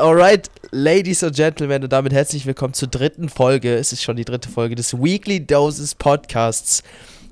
[0.00, 3.74] Alright, Ladies and Gentlemen, und damit herzlich willkommen zur dritten Folge.
[3.74, 6.82] Es ist schon die dritte Folge des Weekly Doses Podcasts.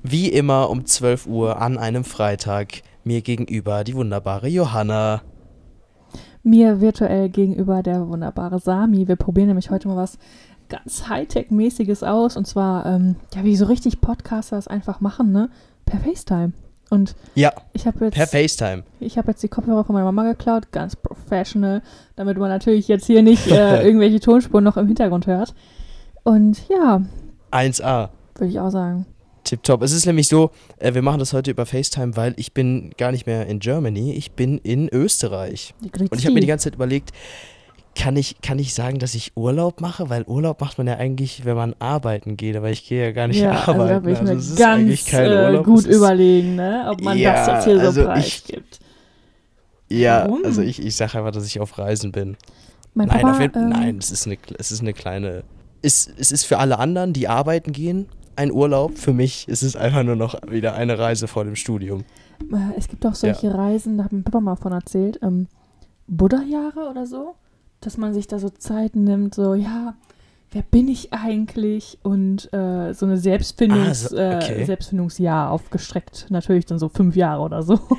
[0.03, 2.83] Wie immer um 12 Uhr an einem Freitag.
[3.03, 5.23] Mir gegenüber die wunderbare Johanna.
[6.43, 9.07] Mir virtuell gegenüber der wunderbare Sami.
[9.07, 10.19] Wir probieren nämlich heute mal was
[10.69, 12.37] ganz Hightech-mäßiges aus.
[12.37, 15.49] Und zwar, ähm, ja, wie so richtig Podcaster das einfach machen, ne?
[15.85, 16.53] Per FaceTime.
[16.89, 18.83] Und Ja, ich habe jetzt, per FaceTime.
[18.99, 21.81] ich habe jetzt die Kopfhörer von meiner Mama geklaut, ganz professional,
[22.15, 25.53] damit man natürlich jetzt hier nicht äh, irgendwelche Tonspuren noch im Hintergrund hört.
[26.23, 27.01] Und ja,
[27.51, 28.09] 1A.
[28.35, 29.05] würde ich auch sagen.
[29.43, 29.81] Tipptopp.
[29.81, 33.11] Es ist nämlich so, äh, wir machen das heute über FaceTime, weil ich bin gar
[33.11, 35.73] nicht mehr in Germany, ich bin in Österreich.
[35.81, 37.11] Und ich habe mir die ganze Zeit überlegt,
[37.95, 40.09] kann ich, kann ich sagen, dass ich Urlaub mache?
[40.09, 43.27] Weil Urlaub macht man ja eigentlich, wenn man arbeiten geht, aber ich gehe ja gar
[43.27, 43.81] nicht ja, arbeiten.
[43.81, 46.55] also da ich mir es ist eigentlich ganz kein äh, Urlaub, gut es ist- überlegen,
[46.55, 46.87] ne?
[46.89, 48.79] ob man Ja, das jetzt hier so also ich- preisgibt.
[49.89, 50.45] Ja, Warum?
[50.45, 52.37] also ich, ich sage einfach, dass ich auf Reisen bin.
[52.93, 55.43] Mein nein, Papa, auf jeden, ähm, nein, es ist eine, es ist eine kleine.
[55.81, 58.97] Ist, es ist für alle anderen, die arbeiten gehen, ein Urlaub.
[58.97, 62.01] Für mich ist es einfach nur noch wieder eine Reise vor dem Studium.
[62.51, 65.47] Äh, Es gibt auch solche Reisen, da hat mein Papa mal von erzählt, ähm,
[66.07, 67.35] Buddha-Jahre oder so,
[67.81, 69.95] dass man sich da so Zeit nimmt, so, ja,
[70.51, 71.99] wer bin ich eigentlich?
[72.03, 74.61] Und äh, so eine Selbstfindungs, Ah, so, okay.
[74.61, 77.79] äh, Selbstfindungsjahr aufgestreckt, natürlich dann so fünf Jahre oder so.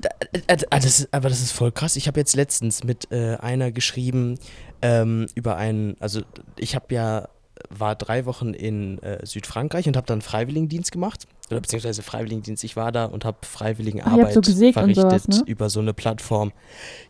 [0.00, 1.96] Da, äh, äh, das aber das ist voll krass.
[1.96, 4.38] Ich habe jetzt letztens mit äh, einer geschrieben
[4.82, 6.20] ähm, über einen, also
[6.58, 7.28] ich habe ja,
[7.70, 11.26] war drei Wochen in äh, Südfrankreich und habe dann Freiwilligendienst gemacht.
[11.50, 15.42] Oder beziehungsweise Freiwilligendienst, ich war da und habe Ah, Freiwilligenarbeit habt so verrichtet sowas, ne?
[15.46, 16.52] über so eine Plattform.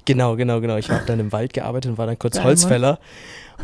[0.04, 0.76] Genau, genau, genau.
[0.76, 2.98] Ich habe dann im Wald gearbeitet und war dann kurz Geil, Holzfäller.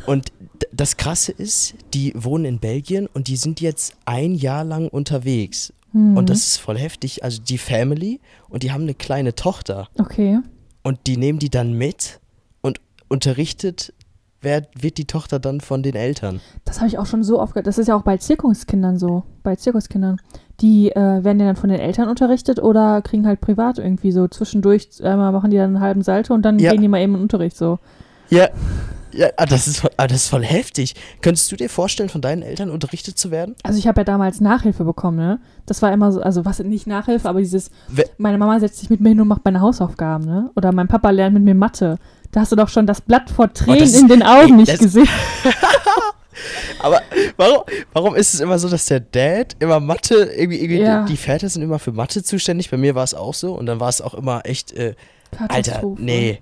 [0.06, 0.32] Und
[0.72, 5.72] das Krasse ist, die wohnen in Belgien und die sind jetzt ein Jahr lang unterwegs.
[5.92, 6.16] Mhm.
[6.16, 7.24] Und das ist voll heftig.
[7.24, 9.88] Also die Family und die haben eine kleine Tochter.
[9.98, 10.38] Okay.
[10.82, 12.20] Und die nehmen die dann mit
[12.60, 13.92] und unterrichtet
[14.42, 16.40] wer, wird die Tochter dann von den Eltern.
[16.64, 17.66] Das habe ich auch schon so oft gehört.
[17.66, 19.24] Das ist ja auch bei Zirkuskindern so.
[19.42, 20.18] Bei Zirkuskindern.
[20.60, 24.28] Die äh, werden ja dann von den Eltern unterrichtet oder kriegen halt privat irgendwie so
[24.28, 26.72] zwischendurch, einmal machen die dann einen halben Salto und dann Ja.
[26.72, 27.78] gehen die mal eben in Unterricht so.
[28.28, 28.48] Ja,
[29.12, 30.94] ja ah, das, ist, voll- ah, das ist voll heftig.
[31.22, 33.54] Könntest du dir vorstellen, von deinen Eltern unterrichtet zu werden?
[33.62, 35.40] Also ich habe ja damals Nachhilfe bekommen, ne?
[35.66, 38.90] Das war immer so, also was nicht Nachhilfe, aber dieses, We- meine Mama setzt sich
[38.90, 40.50] mit mir hin und macht meine Hausaufgaben, ne?
[40.56, 41.96] Oder mein Papa lernt mit mir Mathe.
[42.32, 44.50] Da hast du doch schon das Blatt vor Tränen Oh, das ist- in den Augen
[44.50, 45.08] ey, nicht gesehen.
[46.82, 47.02] Aber
[47.36, 51.04] warum, warum ist es immer so, dass der Dad immer Mathe, irgendwie, irgendwie Ja.
[51.04, 52.70] die Väter sind immer für Mathe zuständig?
[52.70, 54.94] Bei mir war es auch so und dann war es auch immer echt, äh,
[55.38, 56.02] Alter, Katastrophe.
[56.02, 56.40] nee.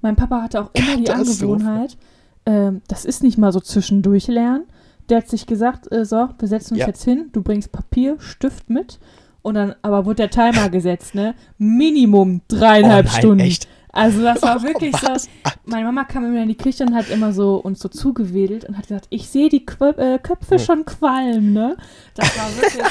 [0.00, 1.10] Mein Papa hatte auch immer die.
[1.10, 1.98] Angewohnheit,
[2.46, 4.64] ähm, das ist nicht mal so zwischendurch lernen.
[5.10, 6.86] Der hat sich gesagt, äh, so, wir setzen uns Ja.
[6.86, 8.98] jetzt hin, du bringst Papier, Stift mit.
[9.42, 11.34] Und dann, aber wurde der Timer gesetzt, ne?
[11.58, 13.40] Minimum dreieinhalb oh nein, Stunden.
[13.40, 13.68] echt?
[13.92, 15.08] Also das war wirklich so.
[15.08, 15.28] Was?
[15.64, 18.76] Meine Mama kam immer in die Küche und hat immer so uns so zugewedelt und
[18.76, 20.58] hat gesagt, ich sehe die Qu äh, Köpfe Oh.
[20.58, 21.76] schon qualmen, ne?
[22.14, 22.84] Das war wirklich.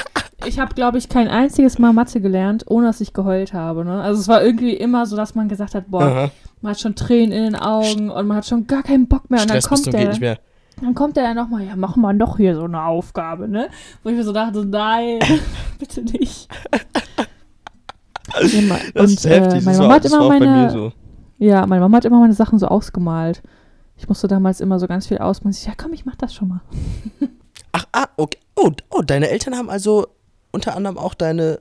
[0.45, 4.01] ich habe, glaube ich, kein einziges Mal Mathe gelernt, ohne dass ich geheult habe, ne?
[4.01, 6.31] Also es war irgendwie immer so, dass man gesagt hat, boah, Aha.
[6.61, 9.41] man hat schon Tränen in den Augen und man hat schon gar keinen Bock mehr.
[9.41, 10.37] Und dann Stress bis kommt der, nicht mehr.
[10.81, 13.69] dann kommt der nochmal, ja, mach mal doch hier so eine Aufgabe, ne?
[14.03, 15.19] Wo ich mir so dachte, nein,
[15.79, 16.47] bitte nicht.
[18.33, 19.61] Das und ist heftig.
[19.61, 20.91] äh, meine das Mama hat immer meine, so.
[21.37, 23.41] ja, meine Mama hat immer meine Sachen so ausgemalt.
[23.97, 25.55] Ich musste damals immer so ganz viel ausmalen.
[25.57, 26.61] Ich, ja, komm, ich mach das schon mal.
[27.71, 28.39] Ach, ah, okay.
[28.55, 30.07] Oh, oh, deine Eltern haben also
[30.51, 31.59] unter anderem auch deine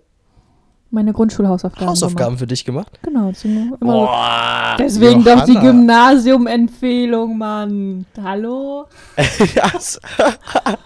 [0.91, 1.89] Meine Grundschulhausaufgaben.
[1.89, 3.03] Hausaufgaben für dich gemacht?
[3.03, 3.37] Gemacht.
[3.43, 3.77] Genau.
[3.81, 3.97] Immer so.
[4.07, 5.71] Boah, Deswegen doch die Johanna.
[5.71, 8.07] Gymnasium-Empfehlung, Mann.
[8.23, 8.87] Hallo?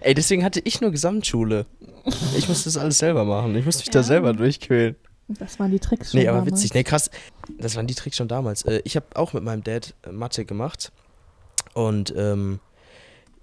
[0.00, 1.66] Ey, deswegen hatte ich nur Gesamtschule.
[2.36, 3.54] Ich musste das alles selber machen.
[3.56, 4.02] Ich musste mich da Ja.
[4.04, 4.96] selber durchquälen.
[5.28, 6.54] Das waren die Tricks schon Nee, aber damals.
[6.54, 6.74] witzig.
[6.74, 7.10] Nee, krass.
[7.58, 8.62] Das waren die Tricks schon damals.
[8.62, 10.90] Äh, ich habe auch mit meinem Dad äh, Mathe gemacht.
[11.74, 12.58] Und ähm,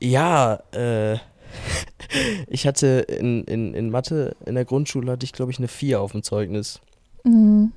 [0.01, 1.13] ja, äh,
[2.47, 6.01] ich hatte in, in, in Mathe in der Grundschule hatte ich, glaube ich, eine 4
[6.01, 6.81] auf dem Zeugnis.
[7.23, 7.71] Mhm.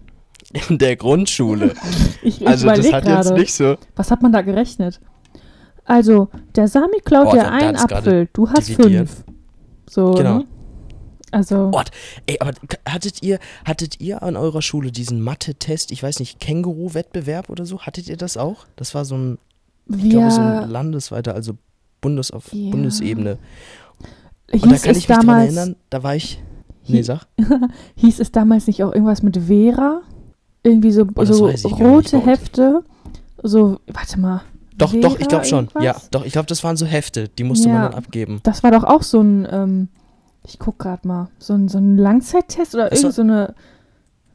[0.68, 1.74] In der Grundschule.
[2.22, 3.34] Ich, ich Also das hat jetzt gerade.
[3.34, 3.76] nicht so.
[3.94, 5.00] Was hat man da gerechnet?
[5.84, 9.08] Also, der Sami klaut dir da- da einen Apfel, du hast dividiert.
[9.08, 9.24] fünf.
[9.88, 10.38] So, Genau.
[10.38, 10.44] ne?
[11.32, 11.80] Also, Oh,
[12.26, 12.52] Ey, aber
[12.88, 17.80] hattet ihr, hattet ihr an eurer Schule diesen Mathe-Test, ich weiß nicht, Känguru-Wettbewerb oder so?
[17.80, 18.66] Hattet ihr das auch?
[18.76, 19.38] Das war so ein,
[19.88, 21.54] ich glaube, so ein landesweiter, also
[22.00, 22.70] Bundes auf Ja.
[22.70, 23.38] Bundesebene.
[24.52, 26.42] Und da hieß kann es ich mich damals, erinnern, da war ich.
[26.88, 27.26] Nee, sag.
[27.96, 30.00] hieß es damals nicht auch irgendwas mit Vera?
[30.62, 32.18] Irgendwie so, Oh, so nicht, rote.
[32.26, 32.82] Hefte.
[33.42, 34.42] So, warte mal.
[34.76, 35.68] Doch, Vera doch, ich glaube schon.
[35.80, 37.74] Ja, doch, ich glaube, das waren so Hefte, die musste Ja.
[37.74, 38.40] man dann abgeben.
[38.42, 39.88] Das war doch auch so ein, ähm,
[40.46, 43.54] ich guck gerade mal, so ein, so ein Langzeittest oder Das irgend so eine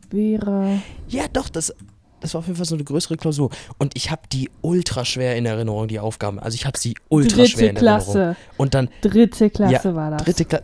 [0.09, 0.79] Vera.
[1.07, 1.73] Ja, doch, das,
[2.19, 3.49] das war auf jeden Fall so eine größere Klausur.
[3.77, 6.39] Und ich habe die ultra schwer in Erinnerung, die Aufgaben.
[6.39, 8.19] Also ich habe sie ultra Dritte schwer in Klasse.
[8.19, 8.35] Erinnerung.
[8.57, 10.23] Und dann, Dritte Klasse ja, war das.
[10.23, 10.63] dritte Klasse.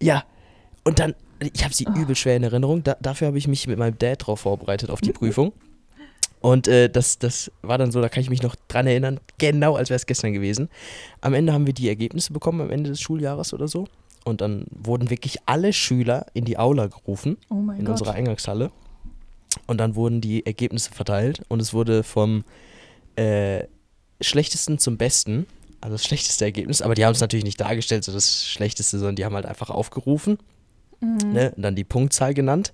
[0.00, 0.24] Ja.
[0.84, 2.82] Und dann, ich habe sie übel schwer in Erinnerung.
[2.82, 5.52] Da, dafür habe ich mich mit meinem Dad drauf vorbereitet, auf die Prüfung.
[6.40, 9.76] Und äh, das, das war dann so, da kann ich mich noch dran erinnern, genau
[9.76, 10.68] als wäre es gestern gewesen.
[11.22, 13.86] Am Ende haben wir die Ergebnisse bekommen, am Ende des Schuljahres oder so.
[14.24, 17.92] Und dann wurden wirklich alle Schüler in die Aula gerufen, oh mein in Gott.
[18.00, 18.70] unserer Eingangshalle.
[19.66, 22.44] Und dann wurden die Ergebnisse verteilt und es wurde vom
[23.16, 23.64] äh,
[24.20, 25.46] schlechtesten zum besten,
[25.80, 29.16] also das schlechteste Ergebnis, aber die haben es natürlich nicht dargestellt, so das schlechteste, sondern
[29.16, 30.38] die haben halt einfach aufgerufen,
[31.00, 31.32] Mhm.
[31.32, 32.72] ne, und dann die Punktzahl genannt.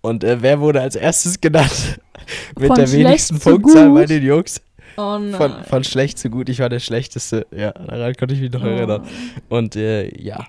[0.00, 2.00] Und äh, wer wurde als erstes genannt?
[2.58, 3.94] Mit Von der wenigsten Punktzahl gut?
[3.98, 4.60] bei den Jungs.
[4.96, 5.34] Oh nein.
[5.34, 7.46] Von, von schlecht zu gut, ich war der Schlechteste.
[7.56, 9.06] Ja, daran konnte ich mich noch erinnern.
[9.48, 9.56] Oh.
[9.56, 10.44] Und äh, ja,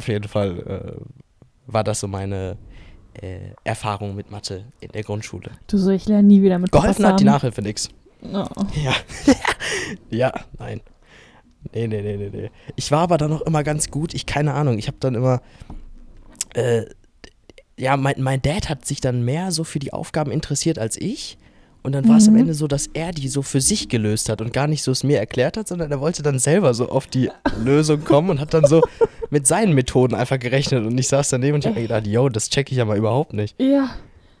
[0.00, 0.58] auf jeden Fall
[0.96, 1.00] äh,
[1.66, 2.56] war das so meine
[3.20, 5.50] äh, Erfahrung mit Mathe in der Grundschule.
[5.66, 7.24] Du so, ich lerne nie wieder mit Geholfen hat die.
[7.24, 7.90] Nachhilfe nix.
[8.22, 8.46] Oh.
[8.82, 8.94] Ja.
[10.10, 10.80] ja, nein.
[11.74, 12.50] Nee, nee, nee, nee, nee.
[12.76, 14.14] Ich war aber dann auch immer ganz gut.
[14.14, 15.42] Ich, keine Ahnung, ich habe dann immer.
[16.54, 16.86] Äh,
[17.78, 21.36] ja, mein, mein Dad hat sich dann mehr so für die Aufgaben interessiert als ich.
[21.82, 22.40] Und dann war es am Mhm.
[22.40, 25.02] Ende so, dass er die so für sich gelöst hat und gar nicht so es
[25.04, 27.30] mir erklärt hat, sondern er wollte dann selber so auf die
[27.62, 28.82] Lösung kommen und hat dann so
[29.30, 30.84] mit seinen Methoden einfach gerechnet.
[30.84, 32.98] Und ich saß daneben und ich hab mir gedacht, yo, das check ich ja mal
[32.98, 33.60] überhaupt nicht.
[33.60, 33.90] Ja.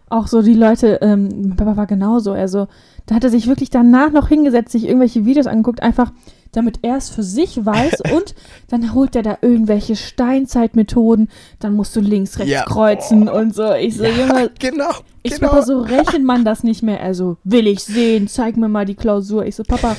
[0.08, 2.32] Auch so die Leute, ähm, mein Papa war genauso.
[2.32, 2.66] Also,
[3.06, 6.12] da hat er sich wirklich danach noch hingesetzt, sich irgendwelche Videos angeguckt, einfach
[6.52, 8.34] damit er es für sich weiß und
[8.68, 12.64] dann holt er da irgendwelche Steinzeitmethoden, dann musst du links, rechts Ja.
[12.64, 13.72] kreuzen und so.
[13.74, 14.90] Ich so, Junge, genau.
[15.22, 15.50] ich so, genau.
[15.52, 17.00] Papa, so rechnet man das nicht mehr.
[17.00, 19.44] Also, will ich sehen, zeig mir mal die Klausur.
[19.46, 19.96] Ich so, Papa,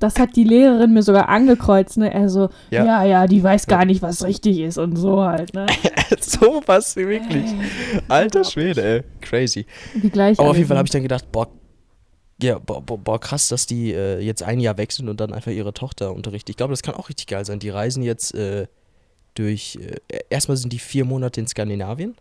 [0.00, 2.12] das hat die Lehrerin mir sogar angekreuzt, ne?
[2.12, 2.84] Er so, Ja.
[2.84, 5.66] ja, ja, die weiß gar nicht, was richtig ist und so halt, ne?
[6.20, 7.44] so was wirklich.
[7.52, 9.02] Ey, Alter Schwede, ey.
[9.20, 9.66] Crazy.
[9.94, 10.38] Wie gleich.
[10.38, 11.48] Aber auf jeden Fall habe ich dann gedacht, boah,
[12.42, 15.72] ja, boah, boah, krass, dass die äh, jetzt ein Jahr wechseln und dann einfach ihre
[15.72, 16.50] Tochter unterrichten.
[16.50, 17.58] Ich glaube, das kann auch richtig geil sein.
[17.60, 18.66] Die reisen jetzt äh,
[19.34, 19.78] durch,
[20.08, 22.16] äh, erstmal sind die vier Monate in Skandinavien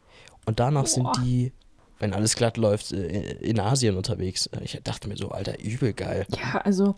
[0.46, 1.14] und danach sind Boah.
[1.24, 1.52] die,
[2.00, 4.50] wenn alles glatt läuft, äh, in Asien unterwegs.
[4.64, 6.26] Ich dachte mir so, Alter, übel geil.
[6.30, 6.96] Ja, also,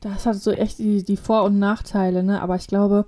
[0.00, 2.40] das hat so echt die, die Vor- und Nachteile, ne?
[2.40, 3.06] Aber ich glaube,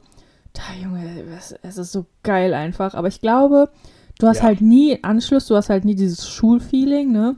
[0.53, 2.95] da, Junge, es, es ist so geil einfach.
[2.95, 3.71] Aber ich glaube,
[4.19, 4.43] du hast Ja.
[4.45, 7.37] halt nie Anschluss, du hast halt nie dieses Schulfeeling, ne?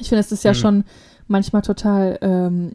[0.00, 0.56] Ich finde, es ist ja Mhm.
[0.56, 0.84] schon
[1.26, 2.72] manchmal total ähm,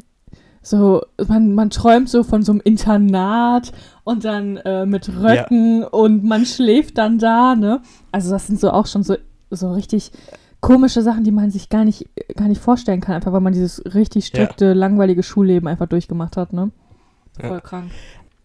[0.61, 3.71] so, man, man träumt so von so einem Internat
[4.03, 7.81] und dann äh, mit Röcken und man schläft dann da, ne?
[8.11, 9.15] Also das sind so auch schon so,
[9.49, 10.11] so richtig
[10.59, 13.81] komische Sachen, die man sich gar nicht, gar nicht vorstellen kann, einfach weil man dieses
[13.93, 16.71] richtig strikte, langweilige Schulleben einfach durchgemacht hat, ne?
[17.41, 17.47] Ja.
[17.47, 17.91] Voll krank.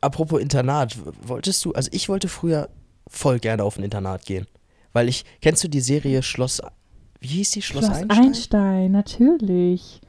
[0.00, 0.96] Apropos Internat,
[1.26, 2.68] wolltest du, also ich wollte früher
[3.08, 4.46] voll gerne auf ein Internat gehen.
[4.92, 6.62] Weil ich, kennst du die Serie Schloss,
[7.24, 7.62] wie hieß die?
[7.62, 8.24] Schloss, Schloss Einstein?
[8.26, 10.00] Einstein, natürlich.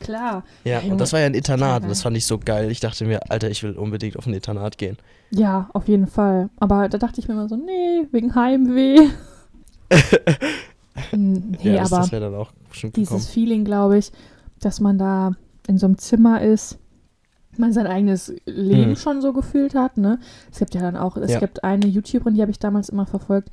[0.00, 0.44] Klar.
[0.64, 2.70] Ja, und das war ja ein Internat und das fand ich so geil.
[2.70, 4.98] Ich dachte mir, Alter, ich will unbedingt auf ein Internat gehen.
[5.30, 6.50] Ja, auf jeden Fall.
[6.58, 9.08] Aber da dachte ich mir immer so, nee, wegen Heimweh.
[11.12, 13.18] Nee, ja, das, aber das wäre dann auch bestimmt gekommen.
[13.18, 14.12] dieses Feeling, glaube ich,
[14.60, 15.32] dass man da
[15.66, 16.78] in so einem Zimmer ist,
[17.56, 18.96] man sein eigenes Leben Hm.
[18.96, 20.18] schon so gefühlt hat, ne?
[20.52, 21.40] Es gibt ja dann auch, es Ja.
[21.40, 23.50] gibt eine YouTuberin, die habe ich damals immer verfolgt,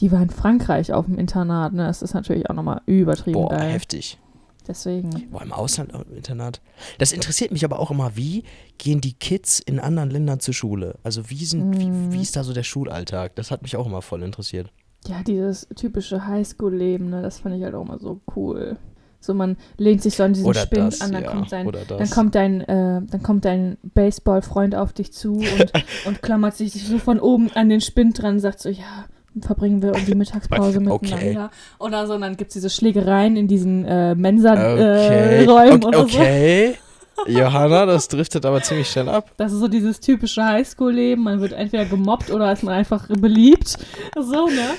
[0.00, 1.86] die war in Frankreich auf dem Internat, ne?
[1.86, 3.72] Das ist natürlich auch nochmal übertrieben Boah, geil.
[3.72, 4.18] heftig.
[4.66, 5.10] Deswegen.
[5.30, 6.62] Boah, im Ausland, auch im Internat.
[6.98, 8.44] Das interessiert mich aber auch immer, wie
[8.78, 10.94] gehen die Kids in anderen Ländern zur Schule?
[11.02, 12.10] Also wie sind, Mhm.
[12.12, 13.34] wie, wie ist da so der Schulalltag?
[13.36, 14.72] Das hat mich auch immer voll interessiert.
[15.06, 17.20] Ja, dieses typische Highschool-Leben, ne?
[17.20, 18.78] Das fand ich halt auch immer so cool.
[19.20, 21.86] So, man lehnt sich so an diesen Oder Spind das, an, dann ja, kommt das.
[21.98, 25.72] Dann kommt dein, äh, dann kommt dein Baseball-Freund auf dich zu und,
[26.06, 29.06] und klammert sich so von oben an den Spind dran und sagt so, ja,
[29.40, 31.14] verbringen wir die Mittagspause Okay.
[31.14, 31.50] miteinander.
[31.78, 35.44] Oder so, und dann gibt es diese Schlägereien in diesen äh, Mensa-Räumen okay.
[35.44, 36.04] äh, okay, oder so.
[36.04, 36.74] okay.
[37.28, 39.30] Johanna, das driftet aber ziemlich schnell ab.
[39.36, 41.22] Das ist so dieses typische Highschool-Leben.
[41.22, 43.78] Man wird entweder gemobbt oder ist man einfach beliebt.
[44.16, 44.70] So, ne?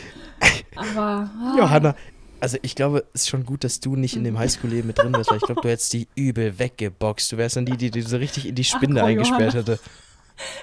[0.76, 1.30] Aber.
[1.42, 1.96] ah, Johanna,
[2.42, 5.14] also ich glaube, es ist schon gut, dass du nicht in dem Highschool-Leben mit drin
[5.14, 7.32] bist, weil ich glaube, du hättest die übel weggeboxt.
[7.32, 9.72] Du wärst dann die, die, die so richtig in die Spinde Akro, eingesperrt Johanna.
[9.72, 9.80] hätte.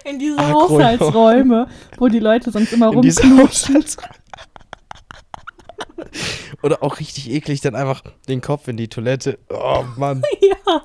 [0.05, 1.67] In diese Akro- Haushaltsräume,
[1.99, 3.85] wo die Leute sonst immer rumknutschen.
[6.63, 9.39] Oder auch richtig eklig, dann einfach den Kopf in die Toilette.
[9.51, 10.23] Oh Mann.
[10.67, 10.83] Ja,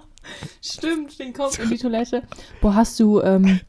[0.62, 2.24] stimmt, den Kopf in die Toilette.
[2.62, 3.62] Boah, hast du, ähm,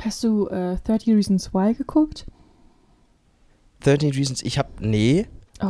[0.00, 2.26] hast du äh, 30 Reasons Why geguckt?
[3.80, 5.26] 13 Reasons, ich hab, nee.
[5.62, 5.66] Oh,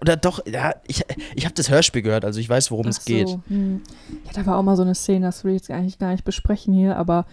[0.00, 3.04] Oder doch, ja, ich, ich habe das Hörspiel gehört, also ich weiß, worum ach es
[3.04, 3.28] geht.
[3.28, 3.82] So, hm.
[4.26, 6.24] Ja, da war auch mal so eine Szene, das will ich jetzt eigentlich gar nicht
[6.24, 7.24] besprechen hier, aber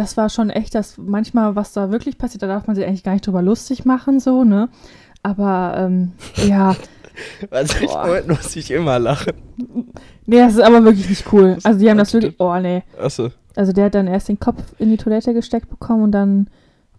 [0.00, 3.02] das war schon echt das, manchmal, was da wirklich passiert, da darf man sich eigentlich
[3.04, 4.68] gar nicht drüber lustig machen, so, ne?
[5.22, 6.12] Aber, ähm,
[6.48, 6.74] ja,
[7.50, 7.90] Also ich.
[7.90, 9.34] Moment, muss ich immer lachen.
[10.26, 11.58] Nee, das ist aber wirklich nicht cool.
[11.64, 12.34] Also die haben das wirklich.
[12.38, 12.82] Oh, nee.
[12.98, 13.28] Achso.
[13.56, 16.48] Also der hat dann erst den Kopf in die Toilette gesteckt bekommen und dann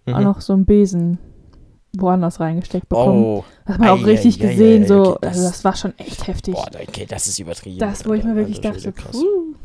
[0.05, 0.13] Mhm.
[0.15, 1.17] auch noch so einen Besen
[1.98, 3.24] woanders reingesteckt bekommen.
[3.24, 5.01] Oh, Das hat man auch richtig ei, gesehen, ei, so.
[5.01, 6.53] okay, das- also das war schon echt heftig.
[6.55, 7.79] boah, okay, das ist übertrieben.
[7.79, 9.55] das, wo ich mir wirklich ist dachte, puh.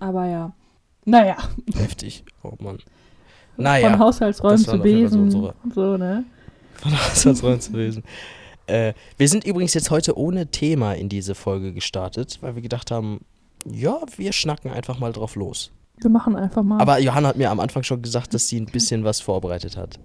[0.00, 0.52] Aber ja.
[1.04, 1.36] Naja,
[1.74, 2.24] Heftig.
[2.42, 2.78] Oh Mann.
[3.56, 5.30] von Naja, Haushaltsräumen das waren zu so Besen.
[5.74, 6.24] So, ne?
[6.74, 8.04] von Haushaltsräumen zu lesen.
[8.66, 12.90] Äh, wir sind übrigens jetzt heute ohne Thema in diese Folge gestartet, weil wir gedacht
[12.90, 13.20] haben,
[13.64, 15.72] ja, wir schnacken einfach mal drauf los.
[15.98, 16.80] Wir machen einfach mal.
[16.80, 19.98] Aber Johanna hat mir am Anfang schon gesagt, dass sie ein bisschen was vorbereitet hat.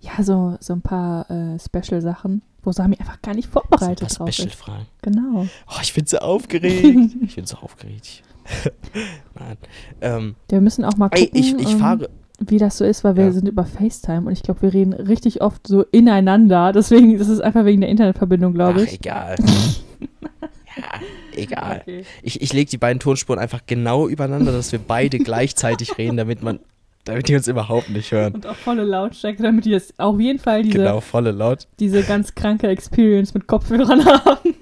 [0.00, 4.08] ja, so, so ein paar äh, Special-Sachen, wo Sami einfach gar nicht So ein vorbereitet
[4.08, 4.36] paar drauf ist.
[4.36, 4.86] Special-Fragen.
[5.02, 5.46] Genau.
[5.68, 7.16] Oh, ich bin so aufgeregt.
[7.22, 8.22] ich bin so aufgeregt.
[9.38, 9.56] Nein.
[10.00, 12.08] Ähm, wir müssen auch mal ey, gucken, ich, ich ähm, fahre.
[12.38, 13.32] wie das so ist, weil wir Ja.
[13.32, 16.72] sind über FaceTime und ich glaube, wir reden richtig oft so ineinander.
[16.72, 18.94] Deswegen, das ist einfach wegen der Internetverbindung, glaube Ach, ich.
[19.00, 19.36] egal.
[20.76, 21.00] ja,
[21.36, 21.80] egal.
[21.82, 22.04] Okay.
[22.22, 26.42] Ich, ich lege die beiden Tonspuren einfach genau übereinander, dass wir beide gleichzeitig reden, damit
[26.42, 26.58] man,
[27.04, 28.34] damit die uns überhaupt nicht hören.
[28.34, 31.68] Und auch volle Lautstärke, damit die das auf jeden Fall diese, Genau, volle laut.
[31.78, 34.53] diese ganz kranke Experience mit Kopfhörern haben.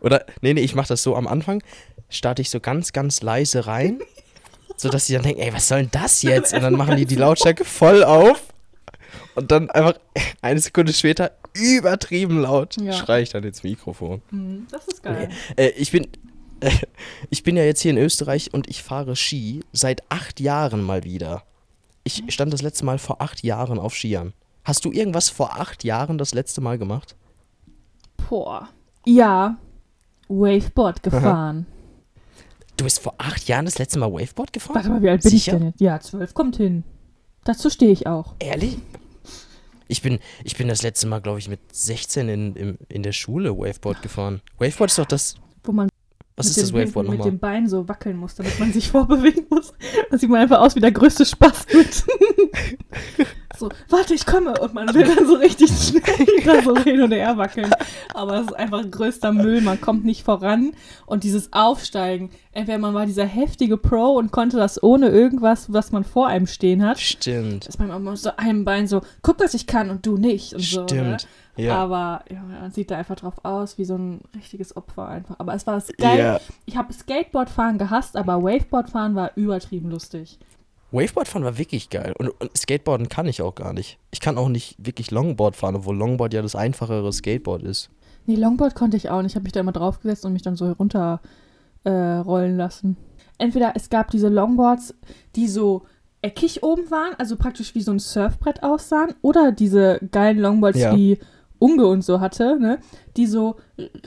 [0.00, 1.62] Oder, nee, nee, ich mache das so am Anfang,
[2.08, 4.00] starte ich so ganz, ganz leise rein,
[4.76, 6.54] sodass sie dann denken, ey, was soll denn das jetzt?
[6.54, 8.42] Und dann machen die die Lautstärke voll auf
[9.34, 9.94] und dann einfach
[10.42, 12.92] eine Sekunde später übertrieben laut Ja.
[12.92, 14.22] schreie ich dann ins Mikrofon.
[14.30, 15.28] Hm, Das ist geil.
[15.56, 16.06] Äh, ich bin,
[16.60, 16.70] äh,
[17.28, 21.02] ich bin ja jetzt hier in Österreich und ich fahre Ski seit acht Jahren mal
[21.04, 21.42] wieder.
[22.04, 24.32] Ich stand das letzte Mal vor acht Jahren auf Skiern.
[24.64, 27.16] Hast du irgendwas vor acht Jahren das letzte Mal gemacht?
[28.28, 28.68] Boah.
[29.06, 29.58] Ja,
[30.28, 31.66] Waveboard gefahren.
[32.76, 34.74] Du bist vor acht Jahren das letzte Mal Waveboard gefahren?
[34.76, 35.52] Warte mal, wie alt bin Sicher?
[35.52, 35.80] ich denn jetzt?
[35.80, 36.84] Ja, zwölf kommt hin.
[37.44, 38.34] Dazu stehe ich auch.
[38.38, 38.78] Ehrlich?
[39.88, 43.12] Ich bin, ich bin das letzte Mal, glaube ich, mit 16 in, in, in der
[43.12, 44.40] Schule Waveboard gefahren.
[44.58, 45.34] Waveboard ist doch das.
[45.64, 45.88] Wo man
[46.36, 47.32] Was mit ist das dem, Waveboard mit, mit nochmal?
[47.32, 49.72] dem Bein so wackeln muss, damit man sich vorbewegen muss.
[50.10, 51.66] Das sieht man einfach aus wie der größte Spaß.
[53.60, 54.58] so, warte, ich komme.
[54.58, 57.70] Und man will dann so richtig schnell so hin und her wackeln.
[58.14, 59.60] Aber das ist einfach größter Müll.
[59.60, 60.72] Man kommt nicht voran.
[61.06, 62.30] Und dieses Aufsteigen.
[62.52, 66.48] Entweder man war dieser heftige Pro und konnte das ohne irgendwas, was man vor einem
[66.48, 66.98] stehen hat.
[66.98, 67.68] Stimmt.
[67.68, 70.54] Dass man immer so einem Bein so, guck, was ich kann und du nicht.
[70.54, 70.86] Und so, ne?
[70.88, 71.28] Stimmt.
[71.56, 71.76] Ja.
[71.76, 75.36] Aber ja, man sieht da einfach drauf aus, wie so ein richtiges Opfer einfach.
[75.38, 76.18] Aber es war das geil.
[76.18, 76.40] ja.
[76.64, 80.38] Ich habe Skateboardfahren gehasst, aber Waveboardfahren war übertrieben lustig.
[80.92, 82.14] Waveboardfahren war wirklich geil.
[82.18, 83.98] Und, und Skateboarden kann ich auch gar nicht.
[84.10, 87.90] Ich kann auch nicht wirklich Longboard fahren, obwohl Longboard ja das einfachere Skateboard ist.
[88.26, 89.32] Nee, Longboard konnte ich auch nicht.
[89.32, 91.20] Ich habe mich da immer draufgesetzt und mich dann so herunter
[91.84, 92.96] äh, rollen lassen.
[93.38, 94.94] Entweder es gab diese Longboards,
[95.36, 95.82] die so
[96.22, 100.94] eckig oben waren, also praktisch wie so ein Surfbrett aussahen, oder diese geilen Longboards, Ja.
[100.94, 101.18] die
[101.60, 102.78] Unge und so hatte, ne?
[103.16, 103.56] Die so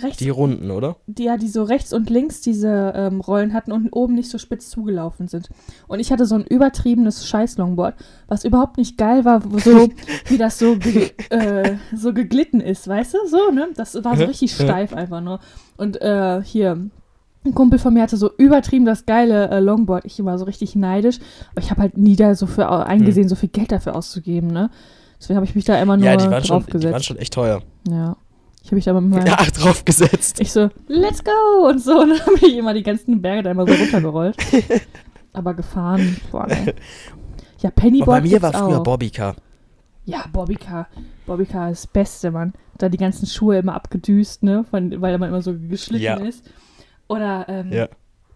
[0.02, 0.98] rechts Die Runden, oder?
[1.08, 4.38] die ja, die so rechts und links diese ähm, Rollen hatten und oben nicht so
[4.38, 5.50] spitz zugelaufen sind.
[5.88, 7.96] Und ich hatte so ein übertriebenes Scheiß-Longboard,
[8.28, 9.90] was überhaupt nicht geil war, so
[10.28, 13.18] wie das so, ge äh, so geglitten ist, weißt du?
[13.28, 13.70] So, ne?
[13.76, 15.40] Das war so richtig steif einfach nur.
[15.78, 16.90] Und äh, hier,
[17.46, 20.06] ein Kumpel von mir hatte so übertrieben das geile äh, Longboard.
[20.06, 21.20] Ich war so richtig neidisch,
[21.52, 24.70] aber ich habe halt nie da so für eingesehen, so viel Geld dafür auszugeben, ne?
[25.24, 26.92] Deswegen habe ich mich da immer nur ja, die waren, schon, die draufgesetzt.
[26.94, 27.62] waren schon echt teuer.
[27.88, 28.18] ja.
[28.62, 30.40] Ich habe mich da mit meinem Ja, draufgesetzt.
[30.40, 31.68] ich so, let's go!
[31.68, 34.38] Und so, und dann habe ich immer die ganzen Berge da immer so runtergerollt.
[35.34, 36.74] Aber gefahren, boah, ne.
[37.60, 38.84] Ja, Und Pennyboard bei mir war früher auch.
[38.84, 39.36] Bobbycar.
[40.06, 40.88] Ja, Bobbycar.
[41.26, 42.54] Bobbycar ist das Beste, Mann.
[42.78, 44.66] Da die ganzen Schuhe immer abgedüst, ne?
[44.70, 46.16] Von, weil man immer so geschliffen Ja.
[46.18, 46.50] ist.
[47.08, 47.88] Oder, ähm, Ja.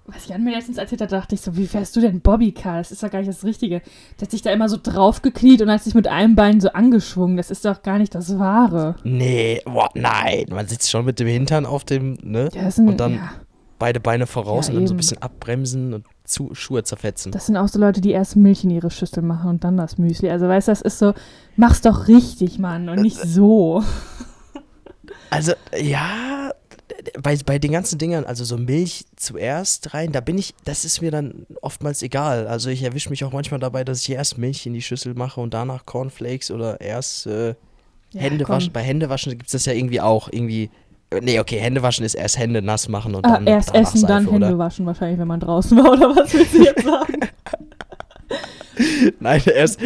[0.07, 2.77] Was Jan mir letztens erzählt hat, dachte ich so, wie fährst du denn Bobbycar?
[2.77, 3.81] Das ist doch gar nicht das Richtige.
[4.19, 7.35] Der hat sich da immer so draufgekniet und hat sich mit einem Bein so angeschwungen.
[7.35, 8.95] Das ist doch gar nicht das Wahre.
[9.03, 10.45] Nee, boah, nein.
[10.49, 12.49] Man sitzt schon mit dem Hintern auf dem, ne?
[12.53, 13.31] Ja, sind, Und dann ja,
[13.79, 14.97] beide Beine voraus Ja, und dann so ein eben.
[14.97, 17.31] bisschen abbremsen und zu, Schuhe zerfetzen.
[17.33, 19.97] Das sind auch so Leute, die erst Milch in ihre Schüssel machen und dann das
[19.97, 20.29] Müsli.
[20.29, 21.13] Also weißt du, das ist so,
[21.57, 23.83] mach's doch richtig, Mann, und nicht so.
[25.29, 26.51] Also, ja,
[27.21, 31.01] bei, bei den ganzen Dingern, also so Milch zuerst rein, da bin ich, das ist
[31.01, 32.47] mir dann oftmals egal.
[32.47, 35.39] Also ich erwische mich auch manchmal dabei, dass ich erst Milch in die Schüssel mache
[35.41, 37.55] und danach Cornflakes oder erst äh, Ja,
[38.21, 38.55] Hände komm.
[38.55, 38.73] waschen.
[38.73, 40.29] Bei Händewaschen gibt es das ja irgendwie auch.
[40.31, 40.69] Irgendwie,
[41.11, 44.01] äh, nee, okay, Hände waschen ist erst Hände nass machen und Ah, dann erst essen,
[44.07, 44.57] dann Seife, Hände oder?
[44.57, 47.19] waschen, wahrscheinlich, wenn man draußen war, oder was willst du jetzt sagen?
[49.19, 49.79] Nein, erst,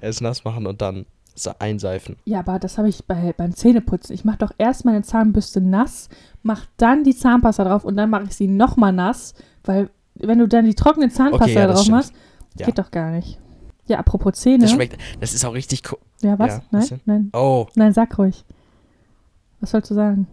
[0.00, 1.06] erst nass machen und dann
[1.46, 2.16] einseifen.
[2.24, 4.14] ja, aber das habe ich bei, beim Zähneputzen.
[4.14, 6.08] Ich mache doch erst meine Zahnbürste nass,
[6.42, 10.48] mach dann die Zahnpasta drauf und dann mache ich sie nochmal nass, weil wenn du
[10.48, 11.96] dann die trockene Zahnpasta Okay, ja, drauf stimmt.
[11.96, 12.12] machst,
[12.58, 12.66] Ja.
[12.66, 13.38] geht doch gar nicht.
[13.86, 14.58] Ja, apropos Zähne.
[14.64, 15.98] Das schmeckt, das ist auch richtig cool.
[16.22, 16.56] ja, was?
[16.56, 18.44] Ja, nein, nein, Oh, nein, sag ruhig.
[19.60, 20.26] Was sollst du sagen?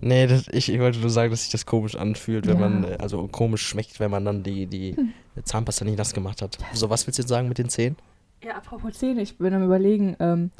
[0.00, 2.68] Nee, das, ich, ich wollte nur sagen, dass sich das komisch anfühlt, wenn Ja.
[2.68, 5.12] man, äh, also komisch schmeckt, wenn man dann die, die Hm.
[5.44, 6.58] Zahnpasta nicht nass gemacht hat.
[6.72, 7.96] So, was willst du jetzt sagen mit den Zähnen?
[8.44, 10.50] Ja, apropos Zähne, ich bin am überlegen, ähm,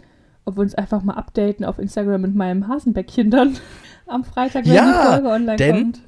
[0.45, 3.57] ob wir uns einfach mal updaten auf Instagram mit meinem Hasenbäckchen dann
[4.07, 6.01] am Freitag, wenn Ja, die Folge online denn- kommt.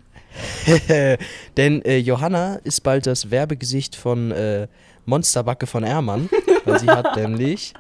[1.57, 4.69] Denn äh, Johanna ist bald das Werbegesicht von äh,
[5.05, 6.29] Monsterbacke von Ermann,
[6.65, 7.75] weil sie hat nämlich,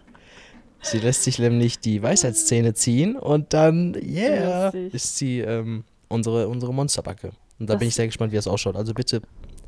[0.83, 4.95] sie lässt sich nämlich die Weisheitszähne ziehen und dann, yeah, Lustig.
[4.95, 7.31] ist sie ähm, unsere, unsere Monsterbacke.
[7.61, 8.75] Und da bin Das- ich sehr gespannt, wie das ausschaut.
[8.75, 9.23] Also bitte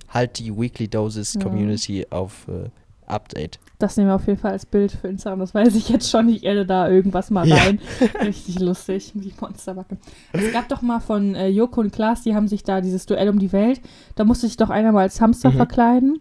[0.09, 1.41] halt die Weekly Doses Ja.
[1.41, 2.69] Community auf äh,
[3.07, 3.59] Update.
[3.79, 5.41] Das nehmen wir auf jeden Fall als Bild für Instagram.
[5.41, 6.29] Das weiß ich jetzt schon.
[6.29, 7.57] Ich edde da irgendwas mal Ja.
[7.57, 7.81] rein.
[8.21, 9.97] Richtig lustig, die Monsterbacke.
[10.33, 13.29] Es gab doch mal von äh, Joko und Klaas, die haben sich da dieses Duell
[13.29, 13.81] um die Welt.
[14.15, 15.57] Da musste sich doch einer mal als Hamster Mhm.
[15.57, 16.21] verkleiden.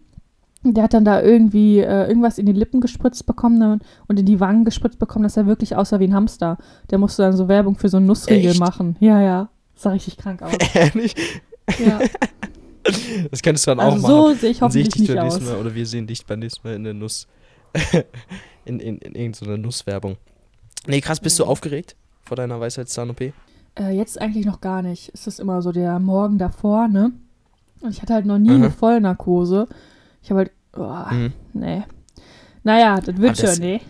[0.64, 4.26] Der hat dann da irgendwie äh, irgendwas in die Lippen gespritzt bekommen ne, und in
[4.26, 6.56] die Wangen gespritzt bekommen, dass er wirklich aussah wie ein Hamster.
[6.90, 8.60] Der musste dann so Werbung für so einen Nussriegel Echt?
[8.60, 8.96] machen.
[9.00, 9.48] Ja, ja.
[9.74, 10.52] Sah richtig krank aus.
[10.74, 11.14] Ehrlich?
[11.84, 11.98] Ja.
[13.30, 14.34] Das könntest du dann auch Also machen.
[14.34, 15.40] so sehe ich Dann sehe ich hoffentlich dich nicht aus.
[15.40, 17.26] Mal oder wir sehen dich beim nächsten Mal in der Nuss.
[18.64, 20.16] in, in, in irgendeiner Nusswerbung.
[20.86, 21.48] Nee, krass, bist du Ja.
[21.48, 23.20] aufgeregt vor deiner Weisheitszahn-OP?
[23.78, 25.10] Äh, jetzt eigentlich noch gar nicht.
[25.14, 27.12] Es ist immer so der Morgen davor, ne?
[27.80, 28.56] Und ich hatte halt noch nie Mhm.
[28.56, 29.66] eine Vollnarkose.
[30.22, 31.32] Ich habe halt, oh, Mhm.
[31.54, 31.82] nee.
[32.64, 33.80] Naja, das wird schon, ne?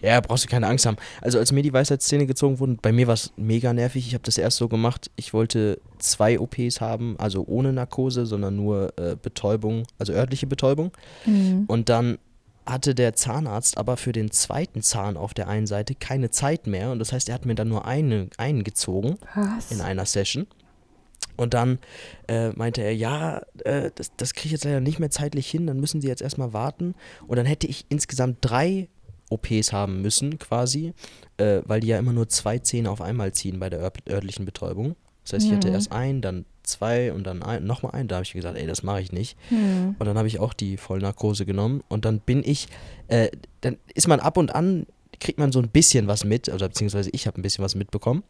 [0.00, 0.96] Ja, brauchst du keine Angst haben.
[1.20, 4.06] Also als mir die Weisheitszähne gezogen wurden, bei mir war es mega nervig.
[4.06, 8.56] Ich habe das erst so gemacht, ich wollte zwei OPs haben, also ohne Narkose, sondern
[8.56, 10.92] nur äh, Betäubung, also örtliche Betäubung.
[11.24, 11.64] Mhm.
[11.66, 12.18] Und dann
[12.66, 16.90] hatte der Zahnarzt aber für den zweiten Zahn auf der einen Seite keine Zeit mehr.
[16.90, 19.18] Und das heißt, er hat mir dann nur eine, einen gezogen.
[19.34, 19.70] Was?
[19.70, 20.46] in einer Session.
[21.36, 21.78] Und dann
[22.28, 25.66] äh, meinte er, ja, äh, das, das kriege ich jetzt leider nicht mehr zeitlich hin,
[25.66, 26.94] dann müssen Sie jetzt erstmal warten.
[27.26, 28.88] Und dann hätte ich insgesamt drei
[29.30, 30.92] OPs haben müssen, quasi,
[31.38, 34.44] äh, weil die ja immer nur zwei Zähne auf einmal ziehen bei der ör örtlichen
[34.44, 34.96] Betäubung.
[35.24, 35.74] Das heißt, ich hatte Mhm.
[35.74, 38.08] erst einen, dann zwei und dann ein, nochmal einen.
[38.08, 39.36] Da habe ich gesagt, ey, das mache ich nicht.
[39.48, 39.96] Hm.
[39.98, 41.82] Und dann habe ich auch die Vollnarkose genommen.
[41.88, 42.68] Und dann bin ich,
[43.08, 44.86] äh, dann ist man ab und an,
[45.18, 48.22] kriegt man so ein bisschen was mit, oder beziehungsweise ich habe ein bisschen was mitbekommen.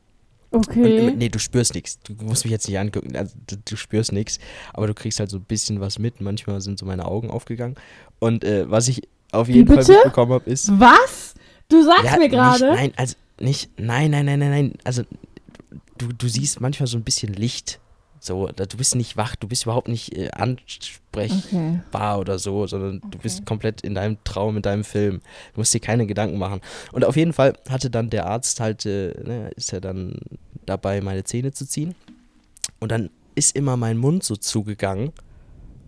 [0.51, 0.97] Und, Okay.
[0.97, 1.99] äh, nee, du spürst nichts.
[2.01, 3.15] Du musst mich jetzt nicht angucken.
[3.17, 4.39] Also, du, du spürst nichts.
[4.73, 6.21] Aber du kriegst halt so ein bisschen was mit.
[6.23, 7.75] Manchmal sind so meine Augen aufgegangen.
[8.21, 9.03] Und äh, was ich
[9.37, 10.71] auf jeden Fall mitbekommen habe, ist.
[10.79, 11.35] Was?
[11.69, 12.67] Du sagst Ja, mir gerade?
[12.75, 13.71] Nein, also nicht.
[13.79, 14.73] Nein, nein, nein, nein, nein.
[14.85, 15.03] Also
[15.99, 17.81] du, du siehst manchmal so ein bisschen Licht.
[18.21, 22.21] So, da- du bist nicht wach, du bist überhaupt nicht äh, ansprechbar Okay.
[22.21, 23.19] oder so, sondern du Okay.
[23.23, 25.21] bist komplett in deinem Traum, in deinem Film.
[25.55, 26.61] Du musst dir keine Gedanken machen.
[26.93, 30.19] Und auf jeden Fall hatte dann der Arzt halt, äh, ne, ist er dann
[30.65, 31.95] dabei, meine Zähne zu ziehen.
[32.81, 35.13] Und dann ist immer mein Mund so zugegangen.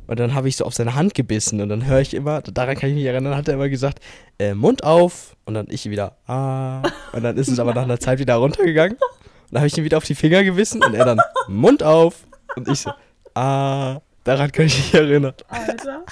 [0.09, 2.77] Und dann habe ich so auf seine Hand gebissen und dann höre ich immer, daran
[2.77, 4.01] kann ich mich erinnern, hat er immer gesagt,
[4.40, 6.83] äh, Mund auf und dann ich wieder, ah.
[7.12, 8.94] Und dann ist es aber nach einer Zeit wieder runtergegangen.
[8.94, 12.27] Und dann habe ich ihm wieder auf die Finger gebissen und er dann, Mund auf.
[12.57, 12.90] Und ich so,
[13.35, 14.01] ah.
[14.25, 15.33] Daran kann ich mich erinnern.
[15.49, 16.05] Alter.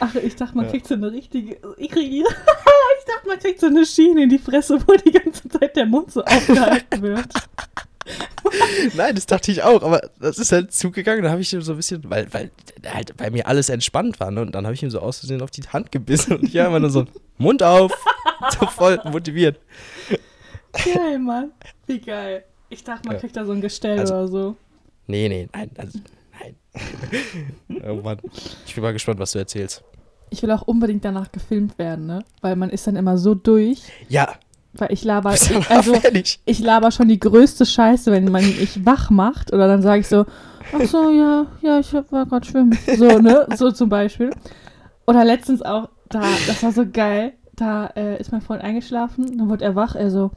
[0.00, 0.70] Ach, ich dachte, man Ja.
[0.70, 1.56] kriegt so eine richtige.
[1.76, 2.24] Ich, krieg, ich
[3.06, 6.12] dachte, man kriegt so eine Schiene in die Fresse, wo die ganze Zeit der Mund
[6.12, 7.26] so aufgehalten wird.
[8.96, 11.22] Nein, das dachte ich auch, aber das ist halt zugegangen.
[11.24, 12.50] Da habe ich ihm so ein bisschen, weil, weil
[12.86, 14.30] halt bei mir alles entspannt war.
[14.30, 14.42] Ne?
[14.42, 16.80] Und dann habe ich ihm so aus Versehen auf die Hand gebissen und ich immer
[16.80, 17.04] nur so
[17.38, 17.92] Mund auf,
[18.58, 19.58] so voll motiviert.
[20.72, 21.52] Geil, Mann.
[21.86, 22.44] Wie geil.
[22.68, 23.20] Ich dachte, man Ja.
[23.20, 24.56] kriegt da so ein Gestell Also- oder so.
[25.06, 25.98] Nee, nee, nein, also,
[26.38, 26.54] nein.
[27.88, 28.18] oh Mann.
[28.66, 29.82] Ich bin mal gespannt, was du erzählst.
[30.30, 32.22] Ich will auch unbedingt danach gefilmt werden, ne?
[32.42, 33.80] Weil man ist dann immer so durch.
[34.10, 34.34] Ja,
[34.74, 35.94] Weil ich laber, also
[36.44, 39.52] ich laber schon die größte Scheiße, wenn man mich wach macht.
[39.52, 40.26] Oder dann sage ich so,
[40.72, 42.78] ach so, ja, ja, ich war gerade schwimmen.
[42.96, 43.46] So, ne?
[43.56, 44.30] So zum Beispiel.
[45.06, 47.32] Oder letztens auch, da, das war so geil.
[47.56, 50.30] Da äh, ist mein Freund eingeschlafen, dann wurde er wach, er so,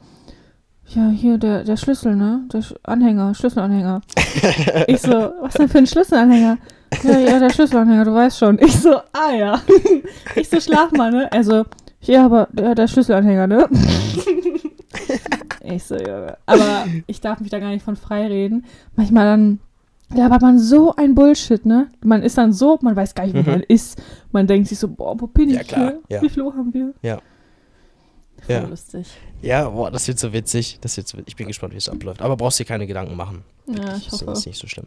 [0.88, 2.44] ja, hier, der, der Schlüssel, ne?
[2.52, 4.02] Der Sch Anhänger, Schlüsselanhänger.
[4.86, 6.58] ich so, was denn für ein Schlüsselanhänger?
[7.04, 8.58] Ja, ja, der Schlüsselanhänger, du weißt schon.
[8.58, 9.60] Ich so, ah ja.
[10.36, 11.28] ich so, schlaf mal, ne?
[11.30, 11.64] Er so,
[12.02, 13.68] ja, aber der, der Schlüsselanhänger, ne?
[15.64, 16.36] ich so, Junge.
[16.46, 18.64] Aber ich darf mich da gar nicht von frei reden.
[18.96, 19.60] Manchmal dann
[20.14, 21.90] labert man so ein Bullshit, ne?
[22.04, 23.46] Man ist dann so, man weiß gar nicht, wo Mhm.
[23.50, 24.00] man ist.
[24.30, 26.00] Man denkt sich so, boah, wo bin ich Ja, klar, hier?
[26.16, 26.22] ja.
[26.22, 26.92] Wie viel Uhr haben wir?
[27.02, 27.18] Ja.
[28.42, 28.66] Voll Ja.
[28.66, 29.06] lustig.
[29.40, 30.78] Ja, boah, das wird so witzig.
[30.80, 32.20] Das wird so, ich bin gespannt, wie es abläuft.
[32.22, 33.44] Aber brauchst dir keine Gedanken machen.
[33.66, 34.32] Ja, ich das hoffe.
[34.32, 34.86] ist nicht so schlimm.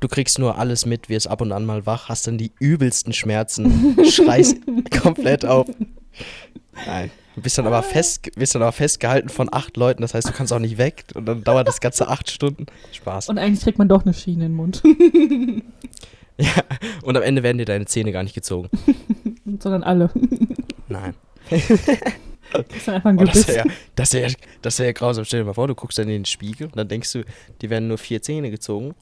[0.00, 3.12] Du kriegst nur alles mit, wirst ab und an mal wach, hast dann die übelsten
[3.12, 4.56] Schmerzen, schreist
[5.02, 5.66] komplett auf.
[6.86, 7.10] Nein.
[7.34, 10.32] Du bist dann aber fest, bist dann aber festgehalten von acht Leuten, das heißt, du
[10.32, 12.64] kannst auch nicht weg und dann dauert das Ganze acht Stunden.
[12.92, 13.28] Spaß.
[13.28, 14.82] Und eigentlich kriegt man doch eine Schiene in den Mund.
[16.38, 16.52] Ja,
[17.02, 18.68] und am Ende werden dir deine Zähne gar nicht gezogen.
[19.58, 20.10] Sondern alle.
[20.88, 21.14] Nein.
[21.48, 21.70] Das
[22.76, 23.48] ist dann einfach ein Oh, das Gebiss.
[23.48, 24.30] wäre ja, das wär,
[24.62, 25.24] das wär ja grausam.
[25.24, 27.24] Stell dir mal vor, du guckst dann in den Spiegel und dann denkst du,
[27.62, 28.94] die werden nur vier Zähne gezogen.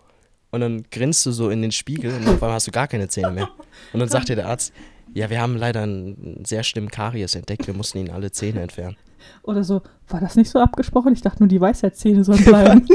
[0.55, 3.09] Und dann grinst du so in den Spiegel und auf einmal hast du gar keine
[3.09, 3.49] Zähne mehr.
[3.93, 4.73] Und dann sagt dir der Arzt,
[5.13, 8.97] ja, wir haben leider einen sehr schlimmen Karies entdeckt, wir mussten ihnen alle Zähne entfernen.
[9.43, 11.13] Oder so, war das nicht so abgesprochen?
[11.13, 12.87] Ich dachte nur, die Weisheitszähne sollen bleiben.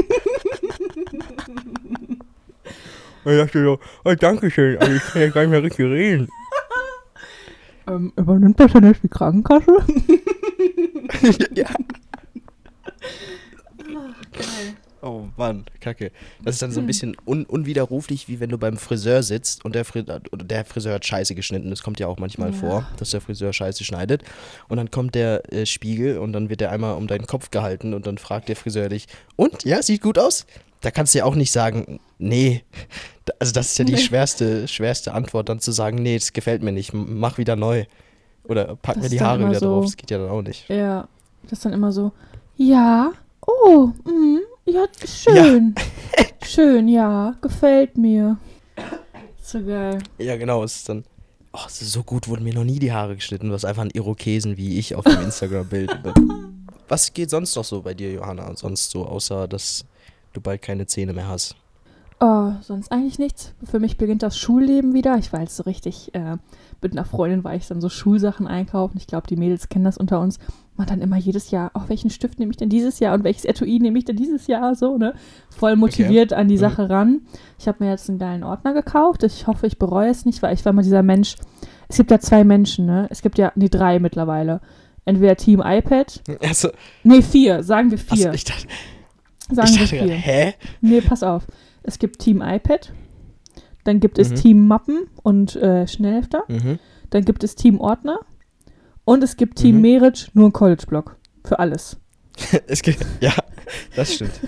[3.24, 5.84] Und ich dachte so, oh, danke schön, also ich kann ja gar nicht mehr richtig
[5.84, 6.28] reden.
[7.88, 9.84] ähm, übernimmt das denn jetzt die Krankenkasse?
[11.54, 11.68] ja.
[15.02, 16.12] Oh Mann, kacke.
[16.44, 19.74] Das ist dann so ein bisschen un unwiderruflich, wie wenn du beim Friseur sitzt und
[19.74, 21.70] der, Fri der Friseur hat Scheiße geschnitten.
[21.70, 22.56] Das kommt ja auch manchmal Ja.
[22.56, 24.22] vor, dass der Friseur Scheiße schneidet.
[24.68, 27.94] Und dann kommt der äh, Spiegel und dann wird der einmal um deinen Kopf gehalten
[27.94, 30.44] und dann fragt der Friseur dich, und, ja, sieht gut aus?
[30.82, 32.62] Da kannst du ja auch nicht sagen, nee.
[33.38, 33.98] Also das ist ja die Nee.
[33.98, 37.84] schwerste, schwerste Antwort, dann zu sagen, nee, das gefällt mir nicht, mach wieder neu.
[38.44, 40.68] Oder pack Das mir die Haare wieder so- drauf, das geht ja dann auch nicht.
[40.68, 41.06] Ja,
[41.44, 42.12] das ist dann immer so,
[42.56, 43.12] ja,
[43.46, 44.38] oh, mm,
[44.72, 45.74] ja, schön.
[46.44, 48.38] schön, ja, gefällt mir.
[49.42, 49.98] So geil.
[50.18, 51.04] Ja, genau, es ist dann.
[51.52, 53.48] Oh, es ist so gut wurden mir noch nie die Haare geschnitten.
[53.48, 55.90] Du hast einfach einen Irokesen wie ich auf dem Instagram-Bild.
[56.88, 58.54] Was geht sonst noch so bei dir, Johanna?
[58.54, 59.84] Sonst so, außer dass
[60.32, 61.56] du bald keine Zähne mehr hast.
[62.20, 63.54] Oh, sonst eigentlich nichts.
[63.64, 65.16] Für mich beginnt das Schulleben wieder.
[65.16, 66.36] Ich war jetzt so richtig, äh,
[66.82, 68.98] mit einer Freundin war ich dann so Schulsachen einkaufen.
[68.98, 70.38] Ich glaube, die Mädels kennen das unter uns.
[70.80, 73.44] Man dann immer jedes Jahr, oh, welchen Stift nehme ich denn dieses Jahr und welches
[73.44, 74.74] Etui nehme ich denn dieses Jahr?
[74.74, 75.12] So, ne?
[75.50, 76.60] Voll motiviert an die Mhm.
[76.60, 77.20] Sache ran.
[77.58, 79.22] Ich habe mir jetzt einen geilen Ordner gekauft.
[79.22, 81.36] Ich hoffe, ich bereue es nicht, weil ich war mal dieser Mensch.
[81.90, 83.08] Es gibt ja zwei Menschen, ne?
[83.10, 84.62] Es gibt ja, nee, drei mittlerweile.
[85.04, 86.22] Entweder Team iPad.
[86.42, 86.70] Also,
[87.04, 87.62] Nee, vier.
[87.62, 88.28] Sagen wir vier.
[88.28, 88.66] also ich dachte,
[89.52, 89.98] Sagen ich wir dachte vier.
[89.98, 90.54] gerade, hä?
[90.80, 91.46] Nee, pass auf.
[91.82, 92.90] Es gibt Team iPad,
[93.84, 94.34] dann gibt es Mhm.
[94.36, 96.78] Team Mappen und äh, Schnellhefter, Mhm.
[97.10, 98.20] dann gibt es Team Ordner
[99.10, 99.82] und es gibt Team Mhm.
[99.82, 101.16] Meritsch, nur ein College-Block.
[101.44, 101.96] Für alles.
[102.68, 103.32] es geht, ja,
[103.96, 104.32] das stimmt.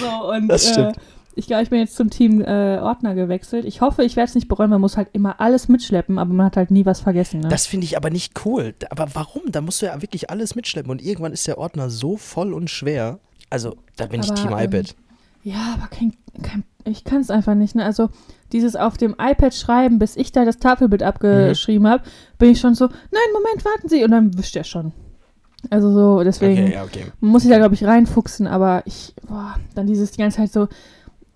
[0.00, 0.96] So, und Das stimmt.
[0.96, 1.00] Äh,
[1.34, 3.64] ich glaube, ich bin jetzt zum Team äh, Ordner gewechselt.
[3.64, 4.68] Ich hoffe, ich werde es nicht bereuen.
[4.68, 7.40] Man muss halt immer alles mitschleppen, aber man hat halt nie was vergessen.
[7.40, 7.48] Ne?
[7.48, 8.74] Das finde ich aber nicht cool.
[8.90, 9.42] Aber warum?
[9.50, 12.68] Da musst du ja wirklich alles mitschleppen und irgendwann ist der Ordner so voll und
[12.68, 13.18] schwer.
[13.48, 14.94] Also, da bin ich Aber, Team ähm, iPad.
[15.42, 17.74] Ja, aber kein, kein, ich kann es einfach nicht.
[17.74, 17.84] Ne?
[17.84, 18.10] Also
[18.52, 22.02] dieses auf dem iPad schreiben, bis ich da das Tafelbild abgeschrieben habe,
[22.38, 24.04] bin ich schon so, nein, Moment, warten Sie.
[24.04, 24.92] Und dann wischt er schon.
[25.68, 27.04] Also so, deswegen Okay, ja, okay.
[27.20, 28.46] muss sich da, glaube ich, reinfuchsen.
[28.46, 30.68] Aber ich, boah, dann dieses die ganze Zeit so,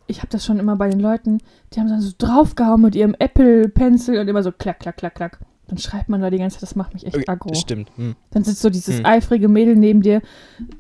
[0.07, 1.39] ich habe das schon immer bei den Leuten,
[1.73, 5.39] die haben dann so draufgehauen mit ihrem Apple-Pencil und immer so klack, klack, klack, klack.
[5.67, 7.55] Dann schreibt man da die ganze Zeit, das macht mich echt aggro.
[7.55, 7.91] Stimmt.
[7.97, 8.15] Hm.
[8.33, 9.07] Dann sitzt so dieses Hm.
[9.07, 10.21] eifrige Mädel neben dir,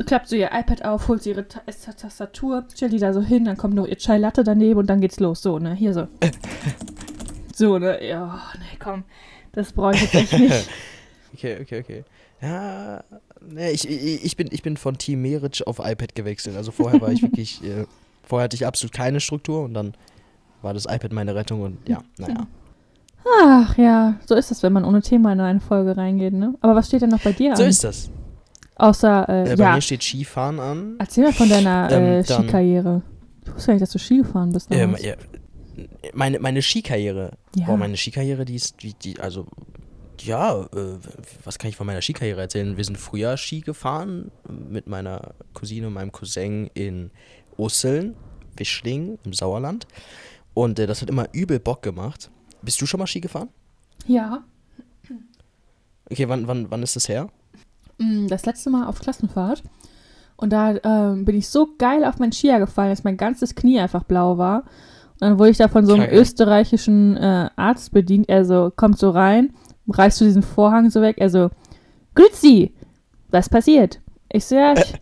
[0.06, 3.22] klappt so ihr iPad auf, holt sie ihre Ta Ta- Tastatur, stellt die da so
[3.22, 5.40] hin, dann kommt noch ihr Chai Latte daneben und dann geht's los.
[5.40, 5.74] So, ne?
[5.74, 6.06] Hier so.
[7.54, 8.06] so, ne?
[8.06, 9.04] Ja, ne, komm.
[9.52, 10.68] Das brauche ich jetzt echt nicht.
[11.36, 12.04] Okay, okay, okay.
[12.40, 13.02] Ja,
[13.40, 16.56] ne, ich, ich, bin, ich bin von Team Meritsch auf iPad gewechselt.
[16.56, 17.86] Also vorher war ich wirklich, äh,
[18.22, 19.94] vorher hatte ich absolut keine Struktur und dann
[20.62, 22.46] war das iPad meine Rettung und ja, naja.
[23.42, 26.54] Ach ja, so ist das, wenn man ohne Thema in eine Folge reingeht, ne?
[26.60, 27.68] Aber was steht denn noch bei dir So an?
[27.70, 28.10] ist das.
[28.76, 30.96] Außer, äh, Äh, bei ja, mir steht Skifahren an.
[30.98, 33.02] erzähl mal von deiner Ähm, äh, Skikarriere.
[33.46, 34.68] Ich wusste ja nicht, dass du Ski gefahren bist.
[34.70, 35.14] Ähm, ja,
[36.12, 37.32] meine, meine Skikarriere.
[37.56, 37.66] ja.
[37.66, 39.46] Boah, meine Skikarriere, die ist, die, die also,
[40.20, 40.66] ja, äh,
[41.44, 42.76] was kann ich von meiner Skikarriere erzählen?
[42.76, 47.10] Wir sind früher Ski gefahren mit meiner Cousine und meinem Cousin in
[47.56, 48.16] Usseln,
[48.56, 49.86] Wischling im Sauerland.
[50.52, 52.30] Und äh, das hat immer übel Bock gemacht.
[52.64, 53.48] Bist du schon mal Ski gefahren?
[54.06, 54.42] ja.
[56.10, 57.28] Okay, wann, wann, wann ist das her?
[57.98, 59.62] Mm, Das letzte Mal auf Klassenfahrt.
[60.36, 63.80] Und da ähm, bin ich so geil auf meinen Skier gefallen, dass mein ganzes Knie
[63.80, 64.64] einfach blau war.
[65.14, 66.16] Und dann wurde ich da von so einem Kacke.
[66.16, 68.28] österreichischen äh, Arzt bedient.
[68.28, 69.54] Er so, kommt so rein,
[69.88, 71.16] reißt du diesen Vorhang so weg.
[71.18, 71.48] Er so,
[72.14, 72.74] Grüezi,
[73.30, 74.00] was passiert?
[74.30, 75.00] Ich so, ja, ich,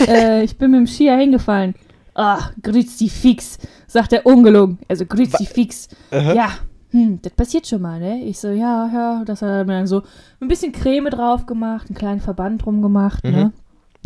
[0.08, 1.74] äh, ich bin mit dem Skier hingefallen.
[2.14, 4.78] Ah, Grüezi fix, sagt er ungelogen.
[4.88, 5.88] Also, Grüezi fix.
[6.12, 6.50] Ja,
[6.94, 8.22] hm, das passiert schon mal, ne?
[8.24, 10.02] Ich so, ja, ja, das hat er mir dann so
[10.40, 13.52] ein bisschen Creme drauf gemacht, einen kleinen Verband drum gemacht, ne?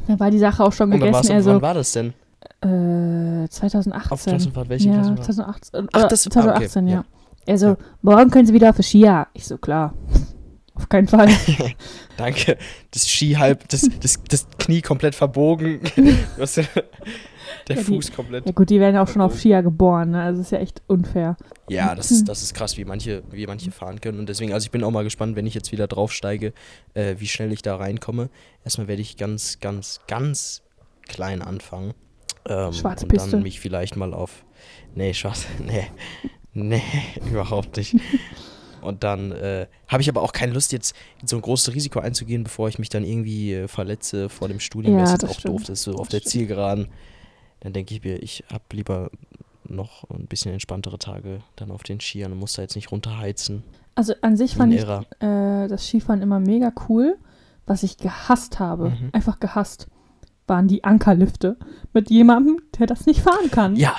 [0.07, 1.29] Dann war die Sache auch schon Und gegessen.
[1.44, 2.14] wann Er war das denn?
[2.62, 4.12] äh, 2018.
[4.12, 4.68] Auf Klassenfahrt?
[4.68, 5.24] Welche ja, Klassenfahrt?
[5.27, 5.88] 2018.
[5.92, 6.94] Ach, oder das- ah, okay, 2018, ja.
[6.94, 7.05] ja.
[7.46, 7.77] Er so, Ja.
[8.03, 9.27] morgen können Sie wieder auf die Skier.
[9.35, 9.94] Ich so, klar.
[10.74, 11.29] Auf keinen Fall.
[12.16, 12.57] Danke.
[12.92, 15.81] Das Ski halb, das, das, das Knie komplett verbogen.
[17.68, 18.46] Der Ja, die- Fuß komplett.
[18.46, 20.22] ja gut, die werden ja auch schon auf Skier geboren, ne?
[20.22, 21.37] Also ist ja echt unfair.
[21.68, 24.18] Ja, das ist, das ist krass, wie manche, wie manche fahren können.
[24.18, 26.52] Und deswegen, also ich bin auch mal gespannt, wenn ich jetzt wieder draufsteige,
[26.94, 28.30] äh, wie schnell ich da reinkomme.
[28.64, 30.62] Erstmal werde ich ganz, ganz, ganz
[31.08, 31.94] klein anfangen.
[32.46, 33.30] Ähm, Schwarze und Piste.
[33.32, 34.44] dann mich vielleicht mal auf.
[34.94, 35.46] Nee, schwarz.
[35.64, 35.84] Nee.
[36.54, 36.82] Nee,
[37.30, 37.94] überhaupt nicht.
[38.80, 41.98] Und dann äh, habe ich aber auch keine Lust, jetzt in so ein großes Risiko
[42.00, 44.96] einzugehen, bevor ich mich dann irgendwie äh, verletze vor dem Studium.
[44.98, 45.54] Ja, das ist auch stimmt.
[45.54, 46.30] doof, das ist so auf Das der stimmt.
[46.30, 46.88] Zielgeraden.
[47.60, 49.10] Dann denke ich mir, ich habe lieber
[49.64, 53.62] noch ein bisschen entspanntere Tage dann auf den Skiern und muss da jetzt nicht runterheizen.
[53.94, 57.16] Also an sich fand ich äh, das Skifahren immer mega cool.
[57.66, 59.10] Was ich gehasst habe, Mhm.
[59.12, 59.88] einfach gehasst,
[60.46, 61.56] waren die Ankerlifte
[61.92, 63.76] mit jemandem, der das nicht fahren kann.
[63.76, 63.94] Ja,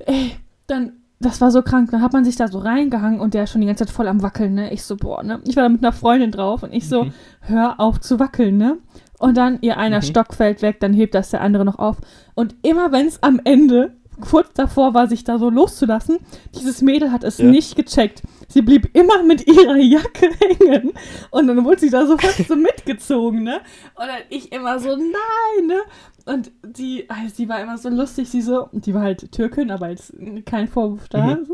[0.00, 0.32] Ey,
[0.66, 1.92] dann, das war so krank.
[1.92, 4.08] Dann hat man sich da so reingehangen und der ist schon die ganze Zeit voll
[4.08, 4.72] am Wackeln, ne?
[4.72, 5.40] Ich so, boah, ne?
[5.46, 7.12] Ich war da mit einer Freundin drauf und ich so, Mhm.
[7.42, 8.78] hör auf zu wackeln, ne?
[9.22, 10.02] Und dann ihr einer Mhm.
[10.02, 11.96] Stock fällt weg, dann hebt das der andere noch auf.
[12.34, 16.18] Und immer wenn es am Ende kurz davor war, sich da so loszulassen,
[16.56, 17.44] dieses Mädel hat es Ja.
[17.46, 18.22] nicht gecheckt.
[18.48, 20.90] Sie blieb immer mit ihrer Jacke hängen.
[21.30, 23.60] Und dann wurde sie da so fast so mitgezogen, ne?
[23.94, 25.78] Und dann ich immer so, nein, ne?
[26.26, 29.88] Und die, also sie war immer so lustig, sie so, die war halt Türkin, aber
[29.90, 30.12] jetzt
[30.46, 31.36] kein Vorwurf da.
[31.36, 31.46] Mhm.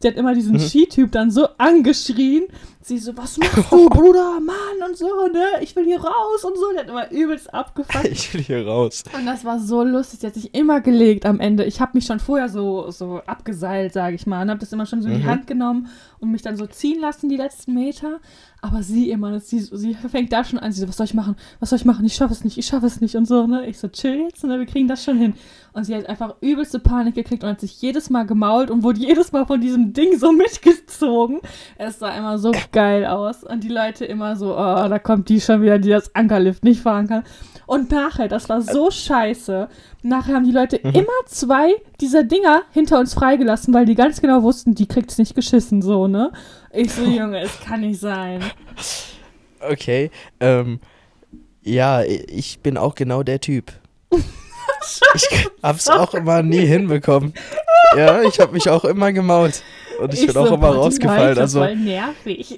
[0.00, 0.60] Sie hat immer diesen Mhm.
[0.60, 2.44] Skityp dann so angeschrien.
[2.88, 5.44] Sie so, was machst du, Bruder, Mann und so, ne?
[5.60, 6.70] Ich will hier raus und so.
[6.72, 8.04] Die hat immer übelst abgefuckt.
[8.12, 9.02] ich will hier raus.
[9.12, 10.20] Und das war so lustig.
[10.20, 11.64] Sie hat sich immer gelegt am Ende.
[11.64, 14.42] Ich habe mich schon vorher so, so abgeseilt, sage ich mal.
[14.42, 15.26] Und habe das immer schon so in die Mhm.
[15.26, 15.88] Hand genommen
[16.20, 18.20] und mich dann so ziehen lassen, die letzten Meter.
[18.62, 20.70] Aber sie immer, sie, sie fängt da schon an.
[20.70, 21.34] Sie so, was soll ich machen?
[21.58, 22.04] Was soll ich machen?
[22.04, 23.66] Ich schaffe es nicht, ich schaffe es nicht und so, ne?
[23.66, 24.60] Ich so, chill jetzt, ne?
[24.60, 25.34] Wir kriegen das schon hin.
[25.76, 28.98] Und sie hat einfach übelste Panik gekriegt und hat sich jedes Mal gemault und wurde
[28.98, 31.40] jedes Mal von diesem Ding so mitgezogen.
[31.76, 33.44] Es sah immer so geil aus.
[33.44, 36.80] Und die Leute immer so, oh, da kommt die schon wieder, die das Ankerlift nicht
[36.80, 37.24] fahren kann.
[37.66, 39.68] Und nachher, das war so scheiße.
[40.02, 40.90] Nachher haben die Leute Mhm.
[40.94, 45.34] immer zwei dieser Dinger hinter uns freigelassen, weil die ganz genau wussten, die kriegt's nicht
[45.34, 46.32] geschissen, so, ne?
[46.72, 48.40] Ich so, Junge, es kann nicht sein.
[49.60, 50.10] Okay.
[50.40, 50.80] Ähm,
[51.62, 53.72] ja, ich bin auch genau der Typ.
[55.14, 57.32] ich hab's auch immer nie hinbekommen.
[57.96, 59.62] Ja, ich hab mich auch immer gemault.
[60.00, 61.28] Und ich, bin so, auch immer die rausgefallen.
[61.30, 62.56] Leute, Also, voll nervig.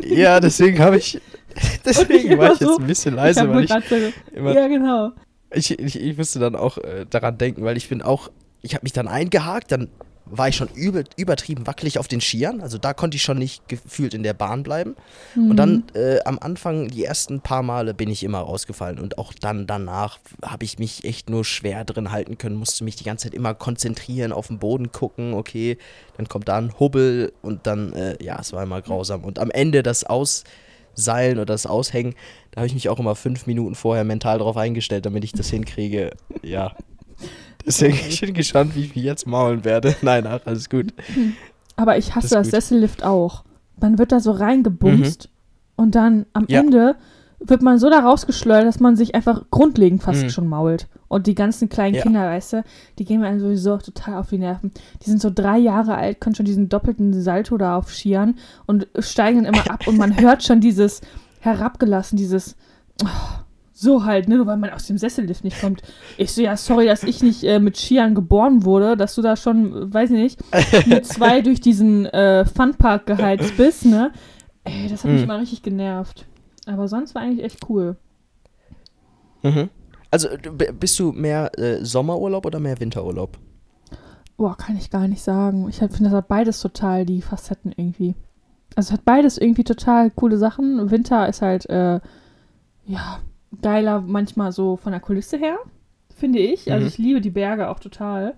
[0.00, 1.20] ja, deswegen habe ich.
[1.84, 3.96] Deswegen immer war ich so- jetzt ein bisschen ich leise, hab weil ich so,
[4.32, 5.10] immer ja, genau.
[5.50, 8.30] Ich, ich, ich musste dann auch äh, daran denken, weil ich bin auch,
[8.62, 9.88] ich habe mich dann eingehakt, dann
[10.30, 13.68] war ich schon übel, übertrieben wackelig auf den Skiern, also da konnte ich schon nicht
[13.68, 14.96] gefühlt in der Bahn bleiben.
[15.36, 19.32] Und dann äh, am Anfang, die ersten paar Male bin ich immer rausgefallen und auch
[19.32, 23.24] dann danach habe ich mich echt nur schwer drin halten können, musste mich die ganze
[23.24, 25.78] Zeit immer konzentrieren, auf den Boden gucken, okay,
[26.16, 29.24] dann kommt da ein Hubbel und dann, äh, ja, es war immer grausam.
[29.24, 32.14] Und am Ende das Ausseilen oder das Aushängen,
[32.50, 35.48] da habe ich mich auch immer fünf Minuten vorher mental darauf eingestellt, damit ich das
[35.50, 36.10] hinkriege.
[36.42, 36.74] Ja.
[37.68, 39.94] Deswegen, ich bin gespannt, wie ich mich jetzt maulen werde.
[40.02, 40.92] Nein, ach, alles gut.
[41.76, 42.66] Aber ich hasse Das das.
[42.68, 43.44] Sessellift auch.
[43.80, 45.28] Man wird da so reingebumst
[45.76, 46.60] und dann am Ja.
[46.60, 46.96] Ende
[47.40, 50.30] wird man so da rausgeschleudert, dass man sich einfach grundlegend fast Mhm.
[50.30, 50.88] schon mault.
[51.06, 52.02] Und die ganzen kleinen Ja.
[52.02, 52.64] Kinder, weißt du,
[52.98, 54.72] die gehen mir sowieso total auf die Nerven.
[55.04, 58.34] Die sind so drei Jahre alt, können schon diesen doppelten Salto da auf Skiern
[58.66, 61.00] und steigen dann immer ab und man hört schon dieses
[61.38, 62.56] herabgelassen, dieses
[63.04, 63.06] oh,
[63.78, 65.82] so halt, ne, nur weil man aus dem Sessellift nicht kommt.
[66.16, 69.36] Ich so, ja, sorry, dass ich nicht äh, mit Skiern geboren wurde, dass du da
[69.36, 70.40] schon, äh, weiß ich nicht,
[70.86, 74.10] mit zwei durch diesen äh, Funpark geheizt bist, ne?
[74.64, 75.28] Ey, das hat mich Mhm.
[75.28, 76.26] mal richtig genervt.
[76.66, 77.96] Aber sonst war eigentlich echt cool.
[79.42, 79.70] Mhm.
[80.10, 80.28] Also,
[80.80, 83.38] bist du mehr äh, Sommerurlaub oder mehr Winterurlaub?
[84.36, 85.68] Boah, kann ich gar nicht sagen.
[85.68, 88.14] Ich halt finde, das hat beides total die Facetten irgendwie.
[88.76, 90.90] Also es hat beides irgendwie total coole Sachen.
[90.90, 92.00] Winter ist halt, äh,
[92.86, 93.18] ja,
[93.62, 95.56] geiler manchmal so von der Kulisse her,
[96.16, 96.70] finde ich.
[96.70, 96.88] Also Mhm.
[96.88, 98.34] ich liebe die Berge auch total.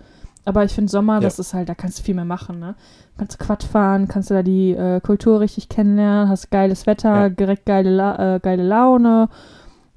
[0.47, 1.21] Aber ich finde Sommer, Ja.
[1.21, 2.75] das ist halt, da kannst du viel mehr machen, ne?
[3.19, 7.29] Kannst Quad fahren, kannst du da die äh, Kultur richtig kennenlernen, hast geiles Wetter, Ja.
[7.29, 9.29] direkt geile, La äh, geile Laune.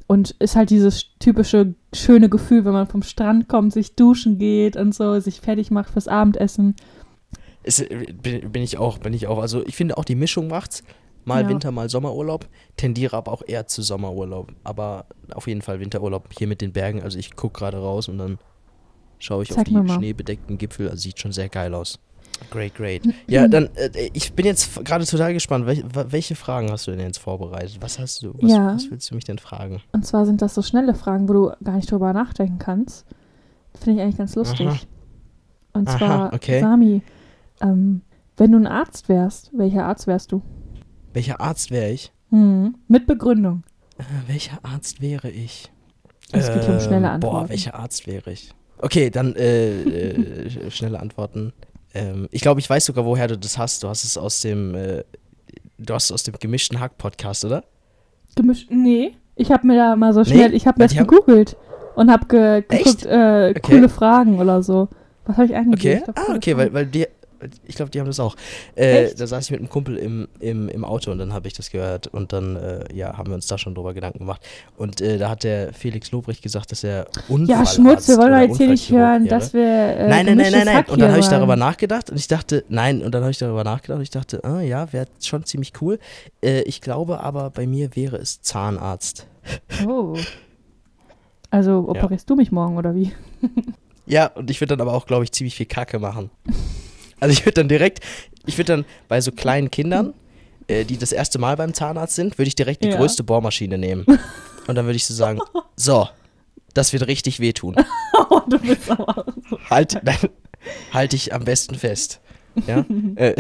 [0.05, 4.75] Und ist halt dieses typische schöne Gefühl, wenn man vom Strand kommt, sich duschen geht
[4.75, 6.75] und so, sich fertig macht fürs Abendessen.
[7.63, 9.39] Ist, äh, bin, bin ich auch, bin ich auch.
[9.39, 10.83] Also, ich finde auch, die Mischung macht's.
[11.25, 11.49] Mal Ja.
[11.49, 12.47] Winter, mal Sommerurlaub.
[12.77, 14.51] Tendiere aber auch eher zu Sommerurlaub.
[14.63, 17.01] Aber auf jeden Fall Winterurlaub hier mit den Bergen.
[17.01, 18.37] Also, ich gucke gerade raus und dann
[19.19, 19.95] schaue ich auf Zeig die mir mal.
[19.95, 20.89] schneebedeckten Gipfel.
[20.89, 21.99] Also, sieht schon sehr geil aus.
[22.49, 23.03] Great, great.
[23.27, 25.65] Ja, dann, äh, ich bin jetzt gerade total gespannt.
[25.67, 27.77] Wel wa- welche Fragen hast du denn jetzt vorbereitet?
[27.79, 28.73] Was hast du, was, Ja.
[28.75, 29.81] was willst du mich denn fragen?
[29.93, 33.05] Und zwar sind das so schnelle Fragen, wo du gar nicht drüber nachdenken kannst.
[33.79, 34.67] Finde ich eigentlich ganz lustig.
[34.67, 34.77] Aha.
[35.73, 36.59] Und Aha, zwar, okay.
[36.59, 37.01] Sami,
[37.61, 38.01] ähm,
[38.35, 40.41] wenn du ein Arzt wärst, welcher Arzt wärst du?
[41.13, 42.11] Welcher Arzt wäre ich?
[42.29, 43.63] Hm, mit Begründung.
[43.97, 45.71] Äh, welcher Arzt wäre ich?
[46.31, 47.49] Es geht um schnelle Ähm, Boah, Antworten.
[47.49, 48.51] welcher Arzt wäre ich?
[48.79, 51.53] Okay, dann äh, äh, sch- schnelle Antworten.
[51.93, 53.83] Ähm, ich glaube, ich weiß sogar, woher du das hast.
[53.83, 55.03] Du hast es aus dem, äh,
[55.77, 57.63] du hast es aus dem gemischten Hack-Podcast, oder?
[58.35, 58.69] Gemischt?
[58.71, 59.13] Nee.
[59.35, 60.25] Ich habe mir da mal so Nee?
[60.29, 61.55] schnell, ich habe Weil das gegoogelt
[61.95, 63.59] und habe ge geguckt, äh, Okay.
[63.61, 64.89] coole Fragen oder so.
[65.25, 66.01] Was habe ich eingegeben?
[66.01, 66.09] Okay.
[66.09, 66.57] Ich glaub, ah, okay, Fragen.
[66.57, 67.05] weil, weil die,
[67.65, 68.35] ich glaube, die haben das auch.
[68.75, 71.53] Äh, da saß ich mit einem Kumpel im, im, im Auto und dann habe ich
[71.53, 74.41] das gehört und dann äh, ja, haben wir uns da schon drüber Gedanken gemacht.
[74.77, 78.31] Und äh, da hat der Felix Lobrecht gesagt, dass er Unfallarzt Ja, Schmutz, wir wollen
[78.31, 79.63] doch oder jetzt hier nicht hören, dass wir.
[79.63, 80.85] Äh, nein, nein, nein, nein, nein.
[80.87, 83.63] Und dann habe ich darüber nachgedacht und ich dachte, nein, und dann habe ich darüber
[83.63, 85.99] nachgedacht und ich dachte, ah, ja, wäre schon ziemlich cool.
[86.43, 89.27] Äh, ich glaube aber, bei mir wäre es Zahnarzt.
[89.87, 90.15] Oh.
[91.49, 93.11] Also operierst du mich morgen oder wie?
[94.05, 96.29] Ja, und ich würde dann aber auch, glaube ich, ziemlich viel Kacke machen.
[97.23, 98.01] Also ich würde dann direkt,
[98.45, 100.13] ich würde dann bei so kleinen Kindern,
[100.67, 102.97] äh, die das erste Mal beim Zahnarzt sind, würde ich direkt die Ja.
[102.97, 104.05] größte Bohrmaschine nehmen.
[104.67, 105.39] Und dann würde ich so sagen,
[105.77, 106.09] so,
[106.73, 107.77] das wird richtig wehtun.
[108.29, 109.25] oh, du bist aber.
[109.69, 110.17] Halt, nein,
[110.91, 112.19] halt dich am besten fest.
[112.67, 112.83] Ja?
[113.15, 113.35] äh,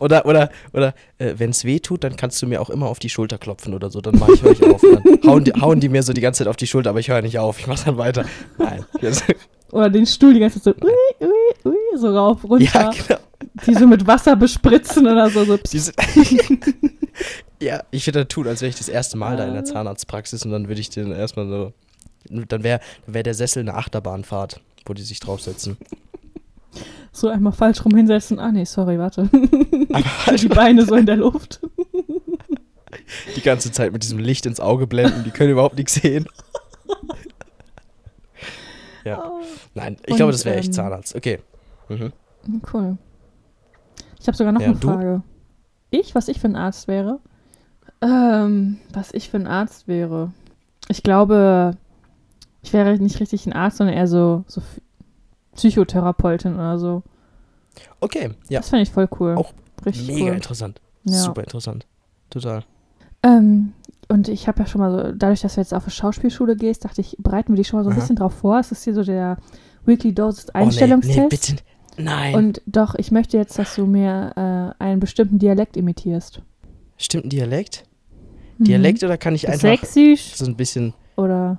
[0.00, 2.98] oder oder, oder äh, wenn es weh tut, dann kannst du mir auch immer auf
[2.98, 4.00] die Schulter klopfen oder so.
[4.00, 4.80] Dann mache ich ich auf.
[4.82, 7.08] Dann hauen die, hauen die mir so die ganze Zeit auf die Schulter, aber ich
[7.08, 7.60] höre nicht auf.
[7.60, 8.24] Ich mache dann weiter.
[8.58, 8.84] Nein.
[9.70, 12.64] Oder den Stuhl die ganze Zeit so, ui, ui, ui, so rauf, runter.
[12.64, 13.20] ja, genau.
[13.66, 15.44] Die so mit Wasser bespritzen oder so.
[15.44, 15.58] so
[17.60, 20.44] ja, ich würde dann tun, als wäre ich das erste Mal da in der Zahnarztpraxis
[20.44, 21.72] und dann würde ich den erstmal so.
[22.28, 25.76] Dann wäre wär der Sessel eine Achterbahnfahrt, wo die sich draufsetzen.
[27.12, 28.38] so einmal falsch rum hinsetzen.
[28.38, 29.30] Ah, nee, sorry, warte.
[30.26, 31.60] Halt die Beine so in der Luft.
[33.36, 36.26] die ganze Zeit mit diesem Licht ins Auge blenden, die können überhaupt nichts sehen.
[39.04, 39.32] Ja.
[39.74, 41.14] Nein, ich Und, glaube, das wäre echt ähm, Zahnarzt.
[41.14, 41.38] Okay.
[41.88, 42.12] Mhm.
[42.72, 42.98] Cool.
[44.28, 44.88] Ich habe sogar noch Ja, eine du?
[44.88, 45.22] Frage.
[45.88, 47.18] Ich, was ich für ein Arzt wäre?
[48.02, 50.32] Ähm, was ich für ein Arzt wäre?
[50.88, 51.78] Ich glaube,
[52.60, 54.60] ich wäre nicht richtig ein Arzt, sondern eher so, so
[55.54, 57.02] Psychotherapeutin oder so.
[58.00, 58.60] Okay, ja.
[58.60, 59.34] Das fände ich voll cool.
[59.36, 59.54] Auch
[59.86, 60.34] richtig Mega cool.
[60.34, 60.82] interessant.
[61.04, 61.14] Ja.
[61.16, 61.86] Super interessant.
[62.28, 62.64] Total.
[63.22, 63.72] Ähm,
[64.08, 66.84] und ich habe ja schon mal so, dadurch, dass du jetzt auf eine Schauspielschule gehst,
[66.84, 68.00] dachte ich, bereiten wir dich schon mal so ein Aha.
[68.00, 68.58] bisschen drauf vor.
[68.58, 69.38] Es ist hier so der
[69.86, 71.16] Weekly Dose Oh, nee, Einstellungstest.
[71.18, 71.56] nee, bitte.
[71.98, 72.34] Nein.
[72.34, 74.32] Und doch, ich möchte jetzt, dass du mir
[74.78, 76.42] äh, einen bestimmten Dialekt imitierst.
[76.96, 77.84] Stimmt ein Dialekt?
[78.58, 78.64] Mhm.
[78.64, 80.94] Dialekt oder kann ich einfach Sächsisch so ein bisschen.
[81.16, 81.58] oder.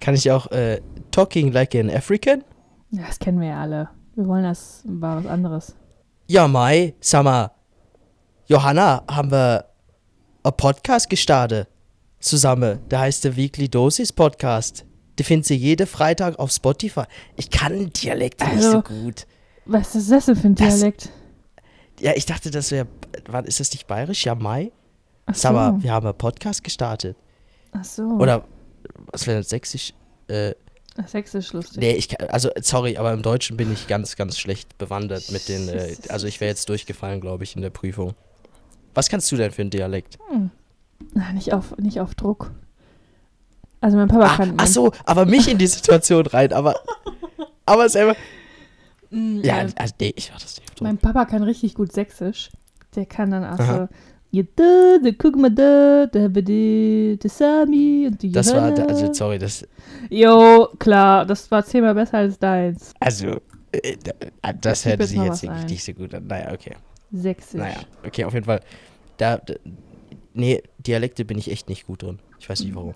[0.00, 2.44] Kann ich auch äh, talking like an African?
[2.90, 3.88] Ja, das kennen wir ja alle.
[4.14, 5.74] Wir wollen das, war was anderes.
[6.28, 7.50] Ja, Mai, sag mal,
[8.46, 9.64] Johanna, haben wir
[10.42, 11.68] einen Podcast gestartet.
[12.20, 12.78] Zusammen.
[12.90, 14.84] Der heißt der Weekly Dosis Podcast.
[15.18, 17.02] Die findest du jeden Freitag auf Spotify.
[17.36, 19.26] Ich kann Dialekte nicht Also, so gut.
[19.66, 21.10] Was ist das denn für ein Das- Dialekt?
[22.00, 22.86] Ja, ich dachte, das wäre.
[23.26, 24.24] Wann ist das nicht bayerisch?
[24.26, 24.70] Ja, Mai.
[25.26, 25.82] Ach Sag mal, so.
[25.82, 27.16] wir haben einen Podcast gestartet.
[27.72, 28.02] Ach so.
[28.02, 28.44] Oder
[29.10, 29.92] was wäre das sächsisch?
[30.28, 30.54] Äh,
[31.06, 31.78] Sächsisch lustig.
[31.78, 35.48] nee, ich kann, also sorry, aber im Deutschen bin ich ganz, ganz schlecht bewandert mit
[35.48, 35.68] den.
[35.68, 38.14] Äh, also ich wäre jetzt durchgefallen, glaube ich, in der Prüfung.
[38.94, 40.18] Was kannst du denn für einen Dialekt?
[40.30, 40.50] Hm.
[41.12, 42.50] Na, nicht auf, nicht auf Druck.
[43.80, 44.54] Also mein Papa Ah, kann.
[44.56, 46.74] ach so, aber mich in die Situation rein, aber.
[47.66, 48.14] Aber selber.
[49.16, 50.80] Mm, Ja, äh, also, nee, ich war das nicht.
[50.80, 52.50] mein Papa kann richtig gut Sächsisch.
[52.94, 53.88] Der kann dann auch Aha.
[53.88, 53.94] so.
[54.32, 58.64] Ja, da, da, guck mal da, da, da, da, da, Sami und die Das war,
[58.88, 59.66] also sorry, das,
[60.10, 62.92] Jo, klar, das war zehnmal besser als deins.
[63.00, 63.40] also,
[63.72, 66.26] äh, da- das hört jetzt sich jetzt wirklich nicht so gut an.
[66.26, 66.74] Naja, okay.
[67.12, 67.60] Sächsisch.
[67.60, 68.60] Naja, okay, auf jeden Fall.
[69.16, 69.54] Da, da,
[70.34, 72.18] nee, Dialekte bin ich echt nicht gut drin.
[72.38, 72.76] Ich weiß nicht Mhm.
[72.76, 72.94] warum.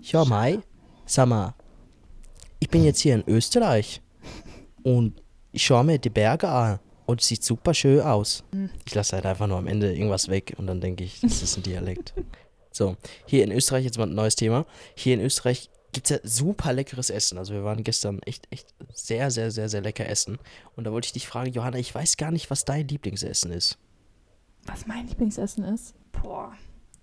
[0.00, 0.58] Ja, Mai,
[1.06, 1.54] sag mal,
[2.58, 4.00] ich bin jetzt hier in Österreich
[4.82, 5.22] und
[5.54, 8.44] ich schaue mir die Berge an und es sieht super schön aus.
[8.52, 8.70] Mhm.
[8.84, 11.56] Ich lasse halt einfach nur am Ende irgendwas weg und dann denke ich, das ist
[11.56, 12.14] ein Dialekt.
[12.76, 14.66] So, hier in Österreich, jetzt mal ein neues Thema.
[14.96, 17.38] Hier in Österreich gibt es ja super leckeres Essen.
[17.38, 20.40] Also wir waren gestern echt, echt sehr, sehr, sehr, sehr lecker essen.
[20.74, 23.78] Und da wollte ich dich fragen, Johanna, ich weiß gar nicht, was dein Lieblingsessen ist.
[24.66, 25.94] Was mein Lieblingsessen ist?
[26.20, 26.52] Boah.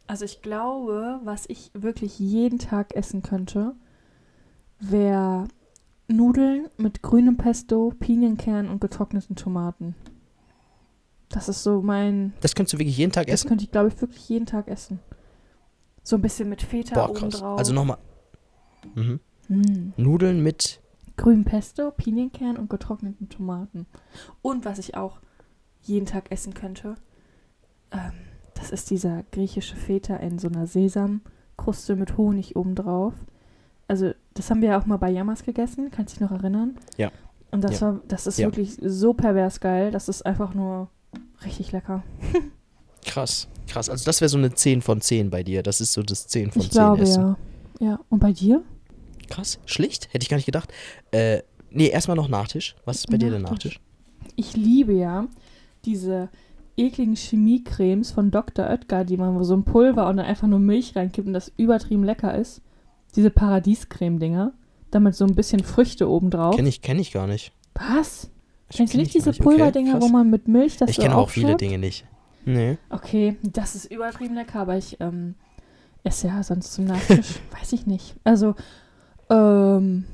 [0.08, 3.74] Also ich glaube, was ich wirklich jeden Tag essen könnte,
[4.82, 5.48] wäre
[6.08, 9.96] Nudeln mit grünem Pesto, Pinienkern und getrockneten Tomaten.
[11.30, 12.34] Das ist so mein.
[12.42, 13.48] Das könntest du wirklich jeden Tag Das essen?
[13.50, 15.00] könnte ich, glaube ich, wirklich jeden Tag essen.
[16.04, 17.36] So ein bisschen mit Feta Boah, krass.
[17.36, 17.58] drauf.
[17.60, 17.98] Also nochmal.
[18.96, 19.20] Mhm.
[19.48, 19.94] Mm.
[19.98, 20.82] Nudeln mit.
[21.16, 23.86] Grünem Pesto, Pinienkern und getrockneten Tomaten.
[24.42, 25.20] Und was ich auch
[25.84, 26.96] jeden Tag essen könnte,
[27.92, 28.14] ähm,
[28.56, 33.14] das ist dieser griechische Feta in so einer Sesamkruste mit Honig obendrauf.
[33.88, 36.76] Also, das haben wir ja auch mal bei Yamas gegessen, kannst dich noch erinnern?
[36.98, 37.12] Ja.
[37.52, 37.88] Und das Ja.
[37.88, 38.48] war, das ist Ja.
[38.48, 40.90] wirklich so pervers geil, das ist einfach nur
[41.44, 42.04] richtig lecker.
[43.06, 43.90] Krass, krass.
[43.90, 45.64] Also das wäre so eine 10 von 10 bei dir.
[45.64, 47.22] Das ist so das 10 von ich 10 glaube, Essen.
[47.80, 47.88] ja.
[47.88, 48.62] Ja, und bei dir?
[49.28, 50.14] Krass, schlicht.
[50.14, 50.72] Hätte ich gar nicht gedacht.
[51.10, 52.76] Äh, nee, erstmal noch Nachtisch.
[52.86, 53.80] Was ist bei dir der Nachtisch.
[53.80, 54.34] Nachtisch?
[54.36, 55.26] Ich liebe ja
[55.84, 56.30] diese
[56.78, 58.66] ekligen Chemiecremes von Dr.
[58.70, 62.04] Oetker, die man so ein Pulver und dann einfach nur Milch reinkippt und das übertrieben
[62.04, 62.62] lecker ist.
[63.16, 64.54] Diese Paradiescreme-Dinger.
[64.92, 66.56] Damit so ein bisschen Früchte obendrauf.
[66.58, 67.54] Kenne ich, kenn ich gar nicht.
[67.76, 68.30] Was?
[68.70, 70.02] Kennst du nicht diese Okay, Pulverdinger, krass.
[70.04, 71.56] wo man mit Milch das Ich so kenne auch viele?
[71.56, 72.06] Dinge nicht.
[72.46, 72.78] Nee.
[72.90, 75.36] Okay, das ist übertrieben lecker, aber ich ähm,
[76.04, 78.16] esse ja sonst zum Nachtisch, weiß ich nicht.
[78.24, 78.56] Also,
[79.30, 80.06] ähm,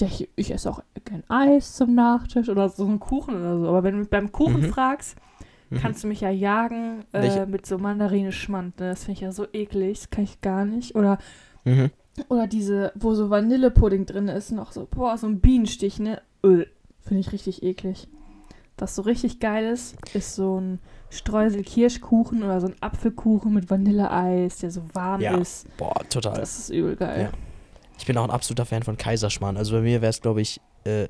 [0.00, 3.68] ja, ich, ich esse auch gern Eis zum Nachtisch oder so einen Kuchen oder so.
[3.68, 4.70] Aber wenn du mich beim Kuchen Mhm.
[4.72, 5.16] fragst,
[5.70, 5.76] Mhm.
[5.78, 8.80] kannst du mich ja jagen äh, mit so Mandarine-Schmand.
[8.80, 8.88] Ne?
[8.90, 10.94] Das finde ich ja so eklig, das kann ich gar nicht.
[10.96, 11.18] Oder,
[11.64, 11.90] Mhm.
[12.28, 16.20] Oder diese, wo so Vanillepudding drin ist, noch so, boah, so ein Bienenstich, ne?
[16.44, 16.68] Öl.
[17.02, 18.08] Finde ich richtig eklig.
[18.78, 20.78] Was so richtig geil ist, ist so ein
[21.10, 25.36] Streusel-Kirschkuchen oder so ein Apfelkuchen mit Vanilleeis, der so warm Ja.
[25.36, 25.66] ist.
[25.76, 26.34] Boah, total.
[26.38, 27.30] Das ist übel geil.
[27.32, 27.38] Ja.
[27.98, 29.56] Ich bin auch ein absoluter Fan von Kaiserschmarrn.
[29.56, 31.08] Also bei mir wäre es, glaube ich, äh,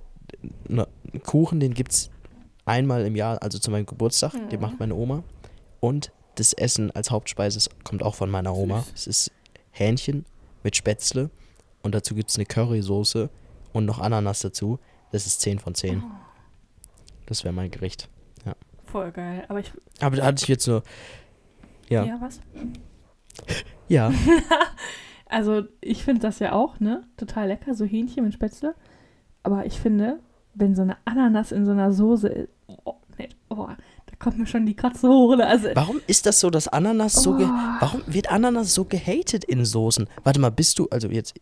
[0.68, 2.10] ne, ein Kuchen, den gibt es
[2.66, 4.32] einmal im Jahr, also zu meinem Geburtstag.
[4.50, 4.60] Den Mhm.
[4.66, 5.22] macht meine Oma.
[5.80, 8.80] Und das Essen als Hauptspeise kommt auch von meiner Oma.
[8.80, 8.92] Süß.
[8.94, 9.30] Es ist
[9.70, 10.24] Hähnchen
[10.64, 11.30] mit Spätzle
[11.82, 13.30] und dazu gibt es eine Currysoße
[13.72, 14.78] und noch Ananas dazu.
[15.12, 16.02] Das ist 10 von 10.
[16.02, 16.10] Oh,
[17.26, 18.08] Das wäre mein Gericht.
[18.86, 19.44] voll geil.
[19.48, 19.72] Aber ich.
[20.00, 20.82] Aber da hatte ich jetzt nur.
[21.88, 22.04] Ja.
[22.04, 22.40] Ja, was?
[23.88, 24.12] Ja.
[25.26, 27.02] Also, ich finde das ja auch, ne?
[27.16, 28.74] Total lecker, so Hähnchen mit Spätzle.
[29.42, 30.20] Aber ich finde,
[30.54, 32.48] wenn so eine Ananas in so einer Soße ist.
[32.84, 33.66] Oh, nee, oh,
[34.24, 35.36] kommt mir schon die Kratze hoch.
[35.36, 35.46] Ne?
[35.46, 37.36] Also, Warum ist das so, dass Ananas so.
[37.36, 37.50] Ge Oh.
[37.80, 40.08] Warum wird Ananas so gehatet in Soßen?
[40.24, 40.88] Warte mal, bist du.
[40.90, 41.34] Also jetzt.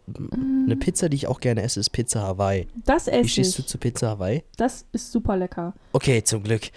[0.64, 2.66] Eine Pizza, die ich auch gerne esse, ist Pizza Hawaii.
[2.84, 3.68] das Wie esse stehst du ich.
[3.68, 4.42] zu Pizza Hawaii?
[4.56, 5.72] Das ist super lecker.
[5.92, 6.70] Okay, zum Glück.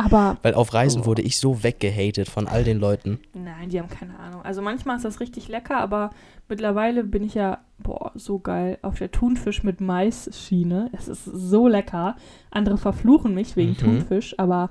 [0.00, 1.06] Aber Weil auf Reisen Oh.
[1.06, 3.18] wurde ich so weggehatet von all den Leuten.
[3.34, 4.42] Nein, die haben keine Ahnung.
[4.42, 6.10] Also manchmal ist das richtig lecker, aber
[6.48, 10.88] mittlerweile bin ich ja, boah, so geil, auf der Thunfisch mit Mais-Schiene.
[10.96, 12.14] Es ist so lecker.
[12.52, 13.76] Andere verfluchen mich wegen Mhm.
[13.78, 14.68] Thunfisch, aber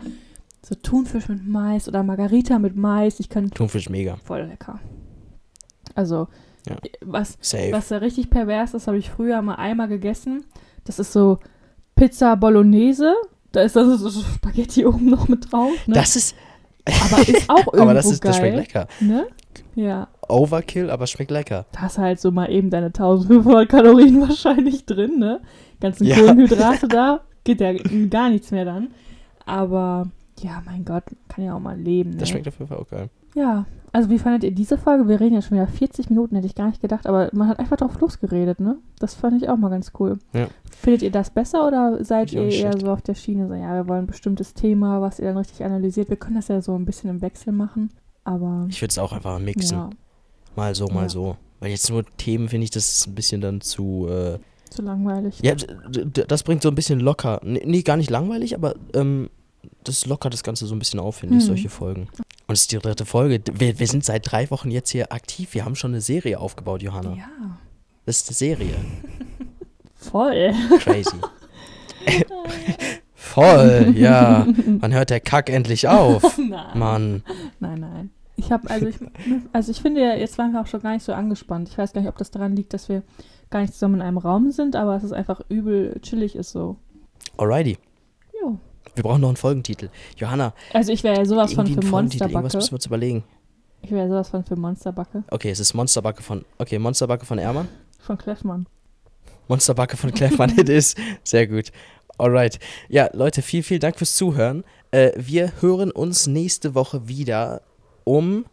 [0.68, 4.16] so Thunfisch mit Mais oder Margarita mit Mais, ich kann Thunfisch mega.
[4.18, 4.80] voll lecker.
[5.96, 6.28] Also,
[6.68, 6.76] Ja.
[7.02, 7.72] was, Safe.
[7.72, 10.44] was da richtig pervers ist, habe ich früher mal einmal gegessen.
[10.84, 11.40] Das ist so
[11.96, 13.14] Pizza Bolognese.
[13.54, 15.72] Da ist also so Spaghetti oben noch mit drauf.
[15.88, 15.94] Ne?
[15.96, 16.36] Das ist.
[16.86, 18.32] aber ist auch irgendwo Aber das, ist, geil.
[18.32, 18.88] das schmeckt lecker.
[19.00, 19.28] Ne?
[19.76, 20.10] Ja.
[20.28, 21.66] Overkill, aber schmeckt lecker.
[21.72, 25.40] Da hast halt so mal eben deine 1500 Kalorien wahrscheinlich drin, ne?
[25.80, 26.18] Ganzen Ja.
[26.18, 27.74] Kohlenhydrate da, geht ja
[28.10, 28.90] gar nichts mehr dann.
[29.46, 30.10] Aber
[30.42, 32.12] ja, mein Gott, kann ja auch mal leben.
[32.12, 32.18] Ne?
[32.18, 33.10] Das schmeckt auf jeden Fall auch geil.
[33.36, 35.08] Ja, also wie fandet ihr diese Folge?
[35.08, 37.60] Wir reden ja schon wieder 40 Minuten, hätte ich gar nicht gedacht, aber man hat
[37.60, 38.78] einfach drauf losgeredet, ne?
[39.00, 40.18] Das fand ich auch mal ganz cool.
[40.34, 40.48] Ja.
[40.72, 43.88] Findet ihr das besser oder seid ihr eher so auf der Schiene, so ja, wir
[43.88, 46.10] wollen ein bestimmtes Thema, was ihr dann richtig analysiert?
[46.10, 47.92] Wir können das ja so ein bisschen im Wechsel machen,
[48.24, 49.78] aber Ich würde es auch einfach mixen.
[49.78, 49.90] ja,
[50.56, 51.10] Mal so, mal Ja.
[51.10, 51.36] so.
[51.60, 54.08] Weil jetzt nur Themen finde ich, das ist ein bisschen dann zu.
[54.10, 54.38] Äh,
[54.70, 55.40] zu langweilig.
[55.44, 55.54] ja,
[56.28, 57.40] das bringt so ein bisschen locker.
[57.44, 59.30] Nee, nee gar nicht langweilig, aber ähm,
[59.84, 61.48] das lockert das Ganze so ein bisschen auf, finde ich, Hm.
[61.48, 62.08] solche Folgen.
[62.48, 63.42] Und es ist die dritte Folge.
[63.54, 65.54] Wir, wir sind seit drei Wochen jetzt hier aktiv.
[65.54, 67.14] Wir haben schon eine Serie aufgebaut, Johanna.
[67.16, 67.58] Ja,
[68.06, 68.76] Das ist eine Serie.
[69.96, 70.54] voll.
[70.80, 71.18] Crazy.
[73.14, 74.48] Voll, ja.
[74.80, 76.38] Wann hört der Kack endlich auf?
[76.50, 76.80] nein.
[76.80, 77.24] Mann.
[77.60, 78.10] Nein, nein.
[78.36, 78.96] Ich habe, also ich,
[79.52, 81.70] also ich finde ja, jetzt waren wir auch schon gar nicht so angespannt.
[81.70, 83.04] Ich weiß gar nicht, ob das daran liegt, dass wir
[83.50, 86.78] gar nicht zusammen in einem Raum sind, aber es ist einfach übel chillig ist so.
[87.38, 87.78] Alrighty.
[88.98, 89.90] Wir brauchen noch einen Folgentitel.
[90.18, 91.74] Johanna, Also ich wäre ja sowas von für.
[91.74, 92.58] Irgendwas Monsterbacke.
[92.58, 93.24] müssen wir uns überlegen.
[93.84, 95.24] Ich wäre ja sowas von für Monsterbacke.
[95.30, 96.44] Okay, es ist Monsterbacke von.
[96.58, 97.68] Okay, Monsterbacke von Ermann.
[98.00, 98.66] Von Kleffmann.
[99.48, 100.96] Monsterbacke von Clefman It is.
[101.24, 101.72] Sehr gut.
[102.18, 102.58] Alright.
[102.90, 104.64] Ja, Leute, vielen, vielen Dank fürs Zuhören.
[104.90, 107.62] Äh, wir hören uns nächste Woche wieder
[108.04, 108.46] um.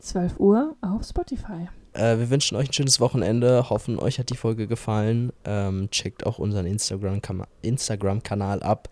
[0.00, 1.68] 12 Uhr auf Spotify.
[1.94, 3.70] Äh, wir wünschen euch ein schönes Wochenende.
[3.70, 5.32] Hoffen, euch hat die Folge gefallen.
[5.44, 8.20] Ähm, checkt auch unseren Instagram-Kanal Instagram
[8.62, 8.88] ab.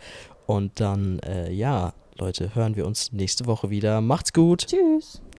[0.53, 4.03] Und dann, äh, ja, Leute, hören wir uns nächste Woche wieder.
[4.03, 4.66] Macht's gut.
[4.66, 5.22] Tschüss.